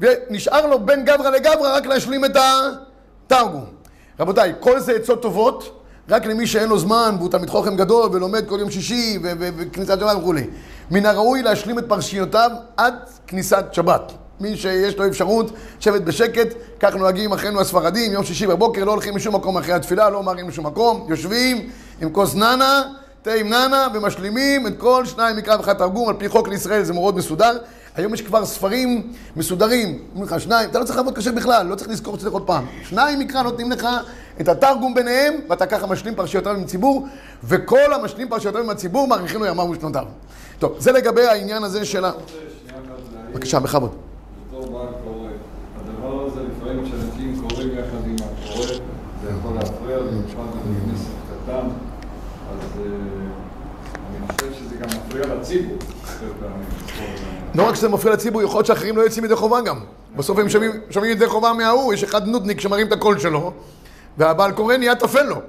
ונשאר 0.00 0.66
לו 0.66 0.78
בין 0.78 1.04
גברא 1.04 1.30
לגברא 1.30 1.76
רק 1.76 1.86
להשלים 1.86 2.24
את 2.24 2.36
התרגום. 2.36 3.75
רבותיי, 4.20 4.52
כל 4.60 4.80
זה 4.80 4.92
עצות 4.92 5.22
טובות, 5.22 5.82
רק 6.08 6.26
למי 6.26 6.46
שאין 6.46 6.68
לו 6.68 6.78
זמן 6.78 7.14
והוא 7.18 7.30
תלמיד 7.30 7.50
חוכם 7.50 7.76
גדול 7.76 8.10
ולומד 8.12 8.48
כל 8.48 8.56
יום 8.60 8.70
שישי 8.70 9.18
וכניסת 9.22 10.00
שבת 10.00 10.16
וכולי. 10.16 10.46
מן 10.90 11.06
הראוי 11.06 11.42
להשלים 11.42 11.78
את 11.78 11.84
פרשיותיו 11.88 12.50
עד 12.76 12.94
כניסת 13.26 13.64
שבת. 13.72 14.12
מי 14.40 14.56
שיש 14.56 14.96
לו 14.96 15.06
אפשרות 15.06 15.50
לשבת 15.78 16.02
בשקט, 16.02 16.54
כך 16.80 16.96
נוהגים 16.96 17.32
אחינו 17.32 17.60
הספרדים, 17.60 18.12
יום 18.12 18.24
שישי 18.24 18.46
בבוקר, 18.46 18.84
לא 18.84 18.90
הולכים 18.90 19.16
לשום 19.16 19.34
מקום 19.34 19.58
אחרי 19.58 19.72
התפילה, 19.72 20.10
לא 20.10 20.18
אומרים 20.18 20.48
לשום 20.48 20.66
מקום, 20.66 21.06
יושבים 21.08 21.70
עם 22.00 22.10
כוס 22.10 22.34
ננה, 22.34 22.82
תה 23.26 23.32
עם 23.32 23.48
ננה, 23.48 23.88
ומשלימים 23.94 24.66
את 24.66 24.72
כל 24.78 25.06
שניים 25.06 25.36
מקרא 25.36 25.56
ואחד 25.56 25.72
תרגום, 25.72 26.08
על 26.08 26.14
פי 26.18 26.28
חוק 26.28 26.48
לישראל 26.48 26.82
זה 26.82 26.92
מאוד 26.92 27.16
מסודר. 27.16 27.58
היום 27.96 28.14
יש 28.14 28.22
כבר 28.22 28.44
ספרים 28.44 29.12
מסודרים, 29.36 29.98
אומרים 30.10 30.24
לך 30.34 30.40
שניים, 30.40 30.70
אתה 30.70 30.78
לא 30.78 30.84
צריך 30.84 30.96
לעבוד 30.96 31.14
קשה 31.14 31.32
בכלל, 31.32 31.66
לא 31.66 31.74
צריך 31.74 31.90
לזכור 31.90 32.16
שצריך 32.16 32.32
עוד 32.32 32.46
פעם. 32.46 32.64
שניים 32.82 33.18
מקרא 33.18 33.42
נותנים 33.42 33.70
לך 33.72 33.88
את 34.40 34.48
התרגום 34.48 34.94
ביניהם, 34.94 35.34
ואתה 35.48 35.66
ככה 35.66 35.86
משלים 35.86 36.14
פרשיותיו 36.14 36.52
עם 36.52 36.62
הציבור, 36.62 37.06
וכל 37.44 37.92
המשלים 37.92 38.28
פרשיותיו 38.28 38.62
עם 38.62 38.70
הציבור 38.70 39.08
מאריכים 39.08 39.40
לו 39.40 39.46
ימיו 39.46 39.64
ושנותיו. 39.64 40.04
טוב, 40.58 40.76
זה 40.78 40.92
לגבי 40.92 41.26
העניין 41.26 41.62
הזה 41.62 41.84
של 41.84 42.04
ה... 42.04 42.12
בבקשה, 43.32 43.60
בכבוד. 43.60 43.90
הדבר 44.52 46.26
הזה 46.26 46.40
לפעמים 46.42 46.84
כשאנשים 46.84 47.48
קוראים 47.48 47.70
יחד 47.72 48.06
עם 48.06 48.16
הקורא, 48.16 48.66
זה 49.22 49.30
יכול 49.38 49.54
להפריע, 49.54 49.98
במיוחד 49.98 50.50
בבית 50.50 50.82
כנסת 50.90 51.10
קטן, 51.44 51.68
אז 52.50 52.80
אה, 52.80 52.86
אני 54.10 54.28
חושב 54.28 54.52
שזה 54.52 54.76
גם 54.76 54.88
לא 57.54 57.68
רק 57.68 57.74
שזה 57.74 57.88
מפריע 57.88 58.14
לציבור, 58.14 58.42
יכול 58.42 58.58
להיות 58.58 58.66
שאחרים 58.66 58.96
לא 58.96 59.02
יוצאים 59.02 59.24
ידי 59.24 59.36
חובה 59.36 59.60
גם. 59.60 59.80
בסוף 60.16 60.38
הם 60.38 60.48
שומעים 60.90 61.12
ידי 61.12 61.26
חובה 61.26 61.52
מההוא, 61.52 61.94
יש 61.94 62.04
אחד 62.04 62.26
נודניק 62.26 62.60
שמרים 62.60 62.86
את 62.86 62.92
הקול 62.92 63.18
שלו, 63.18 63.52
והבעל 64.18 64.52
קורא 64.52 64.76
נהיה 64.76 64.94
טפל 64.94 65.22
לו. 65.22 65.40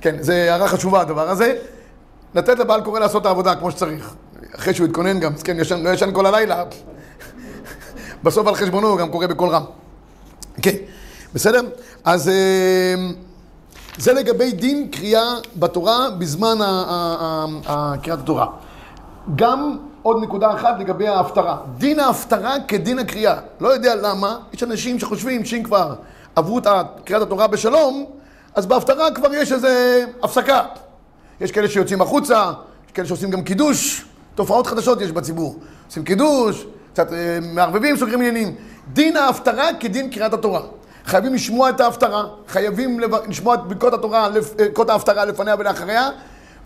כן, 0.00 0.16
זו 0.22 0.32
הערה 0.32 0.68
חשובה 0.68 1.00
הדבר 1.00 1.30
הזה. 1.30 1.56
לתת 2.34 2.58
לבעל 2.58 2.80
קורא 2.80 3.00
לעשות 3.00 3.22
את 3.22 3.26
העבודה 3.26 3.54
כמו 3.54 3.70
שצריך. 3.70 4.14
אחרי 4.56 4.74
שהוא 4.74 4.86
יתכונן 4.86 5.20
גם, 5.20 5.32
כן, 5.44 5.60
ישן, 5.60 5.82
לא 5.82 5.90
ישן 5.90 6.10
כל 6.12 6.26
הלילה. 6.26 6.64
בסוף 8.22 8.46
על 8.46 8.54
חשבונו 8.54 8.88
הוא 8.88 8.98
גם 8.98 9.10
קורא 9.10 9.26
בקול 9.26 9.48
רם. 9.48 9.64
כן, 10.62 10.76
בסדר? 11.34 11.60
אז 12.04 12.28
אה, 12.28 12.94
זה 13.98 14.12
לגבי 14.12 14.52
דין 14.52 14.88
קריאה 14.88 15.34
בתורה 15.56 16.10
בזמן 16.18 16.58
קריאת 18.02 18.18
התורה. 18.18 18.46
גם 19.36 19.76
עוד 20.02 20.22
נקודה 20.22 20.52
אחת 20.54 20.74
לגבי 20.78 21.08
ההפטרה. 21.08 21.56
דין 21.78 22.00
ההפטרה 22.00 22.54
כדין 22.68 22.98
הקריאה. 22.98 23.36
לא 23.60 23.68
יודע 23.68 23.94
למה, 23.94 24.38
יש 24.52 24.62
אנשים 24.62 24.98
שחושבים 24.98 25.44
שאם 25.44 25.62
כבר 25.62 25.94
עברו 26.36 26.58
את 26.58 26.66
קריאת 27.04 27.22
התורה 27.22 27.46
בשלום, 27.46 28.04
אז 28.54 28.66
בהפטרה 28.66 29.10
כבר 29.10 29.34
יש 29.34 29.52
איזה 29.52 30.04
הפסקה. 30.22 30.62
יש 31.40 31.52
כאלה 31.52 31.68
שיוצאים 31.68 32.00
החוצה, 32.00 32.52
יש 32.86 32.92
כאלה 32.92 33.08
שעושים 33.08 33.30
גם 33.30 33.42
קידוש, 33.42 34.04
תופעות 34.34 34.66
חדשות 34.66 35.00
יש 35.00 35.12
בציבור. 35.12 35.58
עושים 35.86 36.04
קידוש, 36.04 36.66
קצת 36.92 37.12
אה, 37.12 37.38
מערבבים, 37.42 37.96
סוגרים 37.96 38.20
עניינים. 38.20 38.54
דין 38.92 39.16
ההפטרה 39.16 39.68
כדין 39.80 40.10
קריאת 40.10 40.34
התורה. 40.34 40.60
חייבים 41.06 41.34
לשמוע 41.34 41.70
את 41.70 41.80
ההפטרה, 41.80 42.24
חייבים. 42.48 43.00
לשמוע 43.28 43.54
את 43.54 43.60
ברכות 43.64 43.94
התורה, 43.94 44.26
אה, 44.26 44.30
ברכות 44.56 44.90
ההפטרה 44.90 45.24
לפניה 45.24 45.54
ולאחריה, 45.58 46.08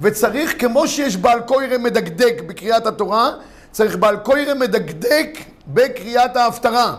וצריך, 0.01 0.61
כמו 0.61 0.88
שיש 0.88 1.16
בעל 1.16 1.40
קוירא 1.40 1.79
מדקדק 1.79 2.42
בקריאת 2.46 2.87
התורה, 2.87 3.31
צריך 3.72 3.96
בעל 3.96 4.16
קוירא 4.16 4.55
מדקדק 4.55 5.38
בקריאת 5.66 6.37
ההפטרה. 6.37 6.94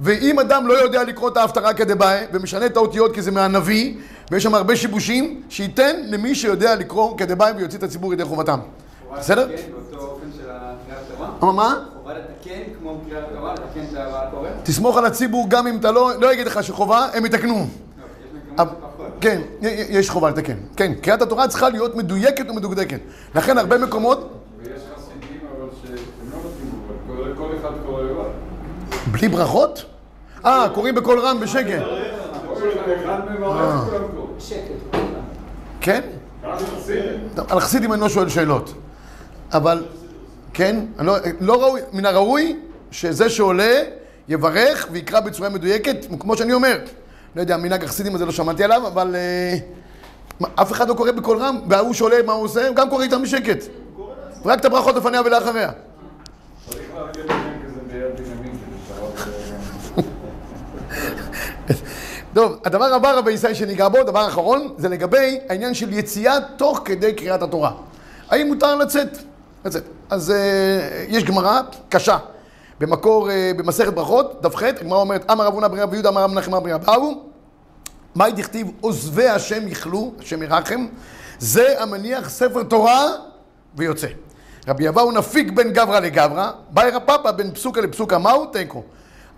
ואם 0.00 0.38
אדם 0.38 0.66
לא 0.66 0.72
יודע 0.72 1.04
לקרוא 1.04 1.28
את 1.28 1.36
ההפטרה 1.36 1.74
כדבעי, 1.74 2.24
ומשנה 2.32 2.66
את 2.66 2.76
האותיות 2.76 3.14
כי 3.14 3.22
זה 3.22 3.30
מהנביא, 3.30 3.94
ויש 4.30 4.42
שם 4.42 4.54
הרבה 4.54 4.76
שיבושים, 4.76 5.42
שייתן 5.48 5.96
למי 6.04 6.34
שיודע 6.34 6.74
לקרוא 6.74 7.18
כדבעי 7.18 7.52
ויוציא 7.52 7.78
את 7.78 7.82
הציבור 7.82 8.12
ידי 8.12 8.24
חובתם. 8.24 8.58
בסדר? 9.18 9.46
לתקן 9.46 9.72
באותו 9.72 10.06
אופן 10.06 10.26
של 10.36 10.42
קריאת 10.42 11.02
התורה? 11.38 11.52
מה? 11.52 11.84
הבעל 13.96 14.30
קורא? 14.30 14.48
תסמוך 14.62 14.96
על 14.96 15.04
הציבור 15.04 15.46
גם 15.50 15.66
אם 15.66 15.76
אתה 15.76 15.90
לא, 15.90 16.10
לא 16.20 16.32
יגיד 16.32 16.46
לך 16.46 16.64
שחובה, 16.64 17.06
הם 17.12 17.26
יתקנו. 17.26 17.66
לא. 18.58 18.64
כן, 19.20 19.40
יש 19.88 20.10
חובה 20.10 20.30
לתקן. 20.30 20.56
כן, 20.76 20.94
קריאת 20.94 21.22
התורה 21.22 21.48
צריכה 21.48 21.68
להיות 21.68 21.96
מדויקת 21.96 22.50
ומדוקדקת. 22.50 23.00
לכן 23.34 23.58
הרבה 23.58 23.78
מקומות, 23.78 24.30
ויש 24.62 24.82
חסידים 24.96 25.40
אבל 25.58 25.68
שהם 25.82 26.30
לא 26.32 26.38
נותנים 27.16 27.36
כל 27.36 27.56
אחד 27.60 27.72
קורא 27.86 28.02
לבד. 28.02 28.30
בלי 29.12 29.28
ברכות? 29.28 29.84
אה, 30.44 30.66
קוראים 30.74 30.94
בקול 30.94 31.18
רם 31.18 31.40
בשקט. 31.40 31.82
קוראים. 31.82 32.10
כן? 35.80 36.00
על 37.48 37.60
חסידים 37.60 37.92
אני 37.92 38.00
לא 38.00 38.08
שואל 38.08 38.28
שאלות. 38.28 38.74
אבל, 39.52 39.84
כן, 40.54 40.76
לא, 40.98 41.16
לא 41.40 41.62
ראוי, 41.62 41.80
מן 41.92 42.06
הראוי 42.06 42.56
שזה 42.90 43.30
שעולה 43.30 43.82
יברך 44.28 44.88
ויקרא 44.92 45.20
בצורה 45.20 45.48
מדויקת, 45.48 45.96
כמו 46.18 46.36
שאני 46.36 46.52
אומר. 46.52 46.78
לא 47.36 47.40
יודע, 47.40 47.56
מנהג 47.56 47.84
החסידים 47.84 48.14
הזה 48.14 48.26
לא 48.26 48.32
שמעתי 48.32 48.64
עליו, 48.64 48.86
אבל 48.86 49.16
אה, 49.16 49.56
אף 50.54 50.72
אחד 50.72 50.88
לא 50.88 50.94
קורא 50.94 51.10
בקול 51.10 51.38
רם, 51.38 51.60
וההוא 51.68 51.94
שעולה, 51.94 52.16
מה 52.26 52.32
הוא 52.32 52.44
עושה? 52.44 52.68
הוא 52.68 52.76
גם 52.76 52.90
קורא 52.90 53.02
איתם 53.02 53.22
בשקט. 53.22 53.64
רק 54.44 54.60
את 54.60 54.64
הברכות 54.64 54.96
לפניה 54.96 55.20
ולאחריה. 55.24 55.70
טוב, 62.34 62.58
הדבר 62.64 62.84
הבא, 62.84 63.12
רבי 63.12 63.32
ישראל, 63.32 63.54
שניגע 63.54 63.88
בו, 63.88 64.02
דבר 64.02 64.28
אחרון, 64.28 64.74
זה 64.78 64.88
לגבי 64.88 65.40
העניין 65.48 65.74
של 65.74 65.92
יציאה 65.92 66.36
תוך 66.56 66.80
כדי 66.84 67.12
קריאת 67.12 67.42
התורה. 67.42 67.72
האם 68.30 68.48
מותר 68.48 68.76
לצאת? 68.76 69.18
לצאת. 69.64 69.99
אז 70.10 70.30
אה, 70.30 71.04
יש 71.08 71.24
גמרא 71.24 71.60
קשה. 71.88 72.18
במקור, 72.80 73.30
אה, 73.30 73.52
במסכת 73.56 73.92
ברכות, 73.92 74.42
דף 74.42 74.56
ח', 74.56 74.62
הגמרא 74.62 74.98
אומרת, 74.98 75.30
אמר 75.30 75.46
רב 75.46 75.54
הונא 75.54 75.68
בן 75.68 75.78
רבי 75.78 75.96
יהודה, 75.96 76.08
אמר 76.08 76.22
רב 76.22 76.30
מנחם 76.30 76.54
אמר 76.54 76.78
באו, 76.78 77.22
מאי 78.16 78.32
דכתיב 78.32 78.70
עוזבי 78.80 79.28
השם 79.28 79.68
יכלו, 79.68 80.12
השם 80.18 80.42
ירחם, 80.42 80.86
זה 81.38 81.82
המניח 81.82 82.30
ספר 82.30 82.62
תורה 82.62 83.06
ויוצא. 83.76 84.06
רבי 84.68 84.88
אבאו 84.88 85.12
נפיק 85.12 85.50
בין 85.50 85.72
גברא 85.72 86.00
לגברא, 86.00 86.50
באי 86.70 86.90
רפאפא 86.90 87.30
בין 87.30 87.54
פסוקה 87.54 87.80
לפסוקה, 87.80 88.18
מהו? 88.18 88.46
תיקו. 88.46 88.82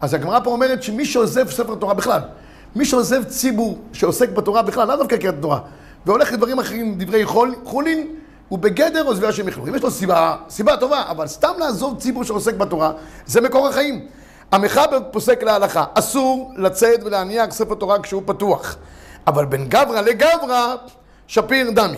אז 0.01 0.15
הגמרא 0.15 0.41
פה 0.41 0.51
אומרת 0.51 0.83
שמי 0.83 1.05
שעוזב 1.05 1.51
ספר 1.51 1.75
תורה 1.75 1.95
בכלל, 1.95 2.21
מי 2.77 2.85
שעוזב 2.85 3.25
ציבור 3.25 3.79
שעוסק 3.93 4.29
בתורה 4.29 4.63
בכלל, 4.63 4.89
לאו 4.89 4.97
דווקא 4.97 5.17
קריאת 5.17 5.35
התורה, 5.39 5.61
והולך 6.07 6.33
לדברים 6.33 6.59
אחרים, 6.59 6.99
דברי 6.99 7.27
חול, 7.27 7.55
חולין, 7.65 8.07
הוא 8.53 8.59
בגדר 8.59 9.07
עוזבי 9.07 9.27
השם 9.27 9.49
יכלו. 9.49 9.67
אם 9.67 9.75
יש 9.75 9.83
לו 9.83 9.91
סיבה, 9.91 10.37
סיבה 10.49 10.77
טובה, 10.77 11.03
אבל 11.09 11.27
סתם 11.27 11.53
לעזוב 11.59 12.01
ציבור 12.01 12.25
שעוסק 12.25 12.55
בתורה, 12.55 12.93
זה 13.27 13.41
מקור 13.41 13.69
החיים. 13.69 14.07
המחבר 14.53 14.99
פוסק 15.11 15.43
להלכה, 15.43 15.85
אסור 15.95 16.53
לצאת 16.57 17.03
ולהניח 17.05 17.53
ספר 17.53 17.75
תורה 17.75 18.03
כשהוא 18.03 18.23
פתוח. 18.27 18.77
אבל 19.27 19.45
בין 19.45 19.69
גברא 19.69 20.01
לגברא, 20.01 20.75
שפיר 21.27 21.71
דמי. 21.71 21.97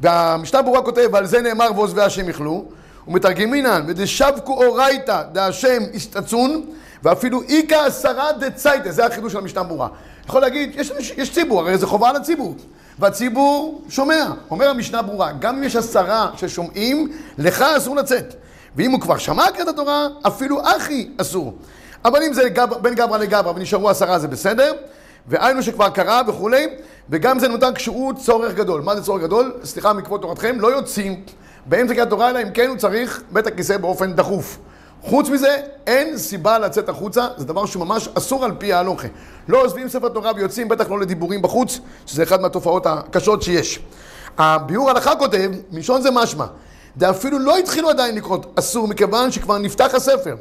והמשנה 0.00 0.62
ברורה 0.62 0.82
כותב, 0.82 1.08
ועל 1.12 1.26
זה 1.26 1.40
נאמר 1.40 1.68
ועוזבי 1.74 2.02
השם 2.02 2.28
יכלו, 2.28 2.64
ומתרגמינן, 3.08 3.84
ודשבקו 3.88 4.64
אורייתא 4.64 5.22
דהשם 5.32 5.82
יסתצון, 5.92 6.64
ואפילו 7.02 7.42
איכא 7.42 7.74
עשרה 7.74 8.32
דצייתא, 8.32 8.90
זה 8.90 9.06
החידוש 9.06 9.32
של 9.32 9.38
המשנה 9.38 9.62
ברורה. 9.62 9.88
יכול 10.28 10.40
להגיד, 10.40 10.70
יש, 10.74 11.12
יש 11.16 11.32
ציבור, 11.32 11.60
הרי 11.60 11.78
זה 11.78 11.86
חובה 11.86 12.08
על 12.08 12.16
הציבור. 12.16 12.54
והציבור 12.98 13.82
שומע. 13.88 14.26
אומר 14.50 14.68
המשנה 14.68 15.02
ברורה, 15.02 15.32
גם 15.32 15.56
אם 15.56 15.62
יש 15.62 15.76
עשרה 15.76 16.30
ששומעים, 16.36 17.12
לך 17.38 17.62
אסור 17.62 17.96
לצאת. 17.96 18.34
ואם 18.76 18.90
הוא 18.90 19.00
כבר 19.00 19.18
שמע 19.18 19.50
קריאת 19.54 19.68
התורה, 19.68 20.06
אפילו 20.26 20.60
אחי 20.64 21.08
אסור. 21.20 21.54
אבל 22.04 22.22
אם 22.22 22.32
זה 22.32 22.48
גב, 22.48 22.74
בין 22.82 22.94
גברא 22.94 23.18
לגברא 23.18 23.52
ונשארו 23.56 23.90
עשרה 23.90 24.18
זה 24.18 24.28
בסדר, 24.28 24.72
והיינו 25.26 25.62
שכבר 25.62 25.88
קרה 25.88 26.22
וכולי, 26.26 26.66
וגם 27.10 27.38
זה 27.38 27.48
נותן 27.48 27.74
כשהוא 27.74 28.12
צורך 28.12 28.54
גדול. 28.54 28.82
מה 28.82 28.96
זה 28.96 29.02
צורך 29.02 29.22
גדול? 29.22 29.52
סליחה 29.64 29.92
מכבוד 29.92 30.20
תורתכם, 30.20 30.60
לא 30.60 30.68
יוצאים 30.68 31.22
באמצע 31.66 31.94
קריאת 31.94 32.06
התורה, 32.06 32.30
אלא 32.30 32.42
אם 32.42 32.50
כן 32.50 32.68
הוא 32.68 32.76
צריך 32.76 33.22
בית 33.32 33.46
הכיסא 33.46 33.76
באופן 33.76 34.12
דחוף. 34.12 34.58
חוץ 35.02 35.28
מזה, 35.28 35.60
אין 35.86 36.18
סיבה 36.18 36.58
לצאת 36.58 36.88
החוצה, 36.88 37.26
זה 37.36 37.44
דבר 37.44 37.66
שהוא 37.66 37.84
ממש 37.86 38.08
אסור 38.14 38.44
על 38.44 38.52
פי 38.58 38.72
ההלוכה. 38.72 39.08
לא 39.48 39.64
עוזבים 39.64 39.88
ספר 39.88 40.08
תורה 40.08 40.32
ויוצאים, 40.36 40.68
בטח 40.68 40.90
לא 40.90 41.00
לדיבורים 41.00 41.42
בחוץ, 41.42 41.78
שזה 42.06 42.22
אחת 42.22 42.40
מהתופעות 42.40 42.86
הקשות 42.86 43.42
שיש. 43.42 43.80
הביאור 44.38 44.90
הלכה 44.90 45.16
כותב, 45.16 45.50
מלשון 45.72 46.02
זה 46.02 46.10
משמע, 46.10 46.46
ואפילו 46.96 47.38
לא 47.38 47.56
התחילו 47.56 47.90
עדיין 47.90 48.14
לקרוא 48.14 48.38
אסור, 48.58 48.88
מכיוון 48.88 49.30
שכבר 49.30 49.58
נפתח 49.58 49.94
הספר. 49.94 50.36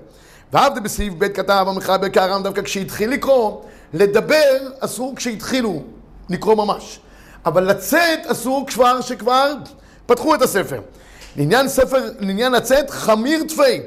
ועבדה 0.53 0.81
בסעיף 0.81 1.13
ב' 1.17 1.27
כתב 1.27 1.65
המחבר 1.67 2.09
כהר"ם 2.09 2.43
דווקא 2.43 2.61
כשהתחיל 2.61 3.11
לקרוא, 3.11 3.61
לדבר 3.93 4.57
אסור 4.79 5.13
כשהתחילו 5.15 5.81
לקרוא 6.29 6.55
ממש. 6.55 6.99
אבל 7.45 7.63
לצאת 7.63 8.19
אסור 8.25 8.65
כבר 8.67 9.01
שכבר 9.01 9.53
פתחו 10.05 10.35
את 10.35 10.41
הספר. 10.41 10.81
לעניין 11.35 11.69
ספר, 11.69 12.09
לעניין 12.19 12.51
לצאת, 12.51 12.89
חמיר 12.89 13.43
תפי. 13.47 13.81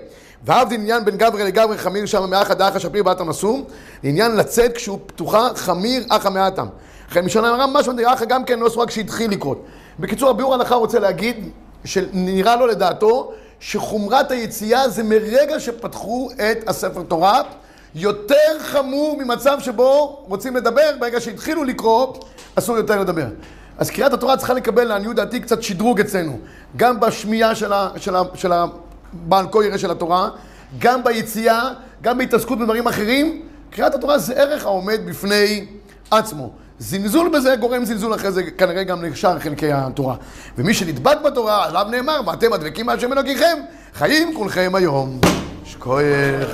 ועבדי 0.44 0.74
עניין 0.74 1.04
בין 1.04 1.16
גברי 1.16 1.44
לגברי 1.44 1.78
חמיר 1.78 2.06
שם 2.06 2.30
מאחא 2.30 2.54
דאחא 2.54 2.78
שפיר 2.78 3.02
באתם 3.02 3.28
אסור. 3.28 3.66
לעניין 4.04 4.36
לצאת 4.36 4.72
כשהוא 4.76 4.98
פתוחה 5.06 5.48
חמיר 5.54 6.04
אחא 6.08 6.28
מאתם. 6.28 6.66
לכן 7.10 7.24
משנה 7.24 7.48
הר"ם 7.48 7.70
משהו 7.72 7.92
דאחא 7.92 8.24
גם 8.24 8.44
כן 8.44 8.58
לא 8.58 8.66
אסור 8.66 8.82
רק 8.82 8.88
כשהתחיל 8.88 9.30
לקרות. 9.30 9.64
בקיצור, 9.98 10.30
הביאור 10.30 10.52
ההלכה 10.52 10.74
רוצה 10.74 10.98
להגיד, 10.98 11.48
שנראה 11.84 12.56
לו 12.56 12.66
לדעתו, 12.66 13.32
שחומרת 13.60 14.30
היציאה 14.30 14.88
זה 14.88 15.02
מרגע 15.02 15.60
שפתחו 15.60 16.30
את 16.36 16.68
הספר 16.68 17.02
תורה, 17.02 17.42
יותר 17.94 18.58
חמור 18.60 19.18
ממצב 19.18 19.58
שבו 19.60 20.22
רוצים 20.28 20.56
לדבר, 20.56 20.90
ברגע 21.00 21.20
שהתחילו 21.20 21.64
לקרוא, 21.64 22.06
אסור 22.54 22.76
יותר 22.76 23.00
לדבר. 23.00 23.26
אז 23.78 23.90
קריאת 23.90 24.12
התורה 24.12 24.36
צריכה 24.36 24.54
לקבל, 24.54 24.84
לעניות 24.84 25.16
דעתי, 25.16 25.40
קצת 25.40 25.62
שדרוג 25.62 26.00
אצלנו. 26.00 26.38
גם 26.76 27.00
בשמיעה 27.00 27.54
של, 27.54 27.72
ה, 27.72 27.88
של, 27.96 28.16
ה, 28.16 28.22
של 28.34 28.52
הבעל 29.12 29.46
כה 29.52 29.64
ירא 29.64 29.76
של 29.76 29.90
התורה, 29.90 30.28
גם 30.78 31.04
ביציאה, 31.04 31.68
גם 32.02 32.18
בהתעסקות 32.18 32.58
בדברים 32.58 32.86
אחרים. 32.86 33.42
קריאת 33.70 33.94
התורה 33.94 34.18
זה 34.18 34.34
ערך 34.34 34.64
העומד 34.64 35.00
בפני 35.06 35.66
עצמו. 36.10 36.50
זלזול 36.78 37.30
בזה 37.34 37.56
גורם 37.56 37.84
זלזול 37.84 38.14
אחרי 38.14 38.32
זה 38.32 38.42
כנראה 38.42 38.84
גם 38.84 39.04
לשאר 39.04 39.38
חלקי 39.38 39.72
התורה. 39.72 40.16
ומי 40.58 40.74
שנדבק 40.74 41.16
בתורה, 41.24 41.66
עליו 41.66 41.86
נאמר, 41.90 42.20
ואתם 42.26 42.52
הדבקים 42.52 42.86
מהשם 42.86 43.12
אלוקיכם, 43.12 43.58
חיים 43.94 44.34
כולכם 44.34 44.72
היום. 44.74 45.20
שכוייך. 45.64 46.48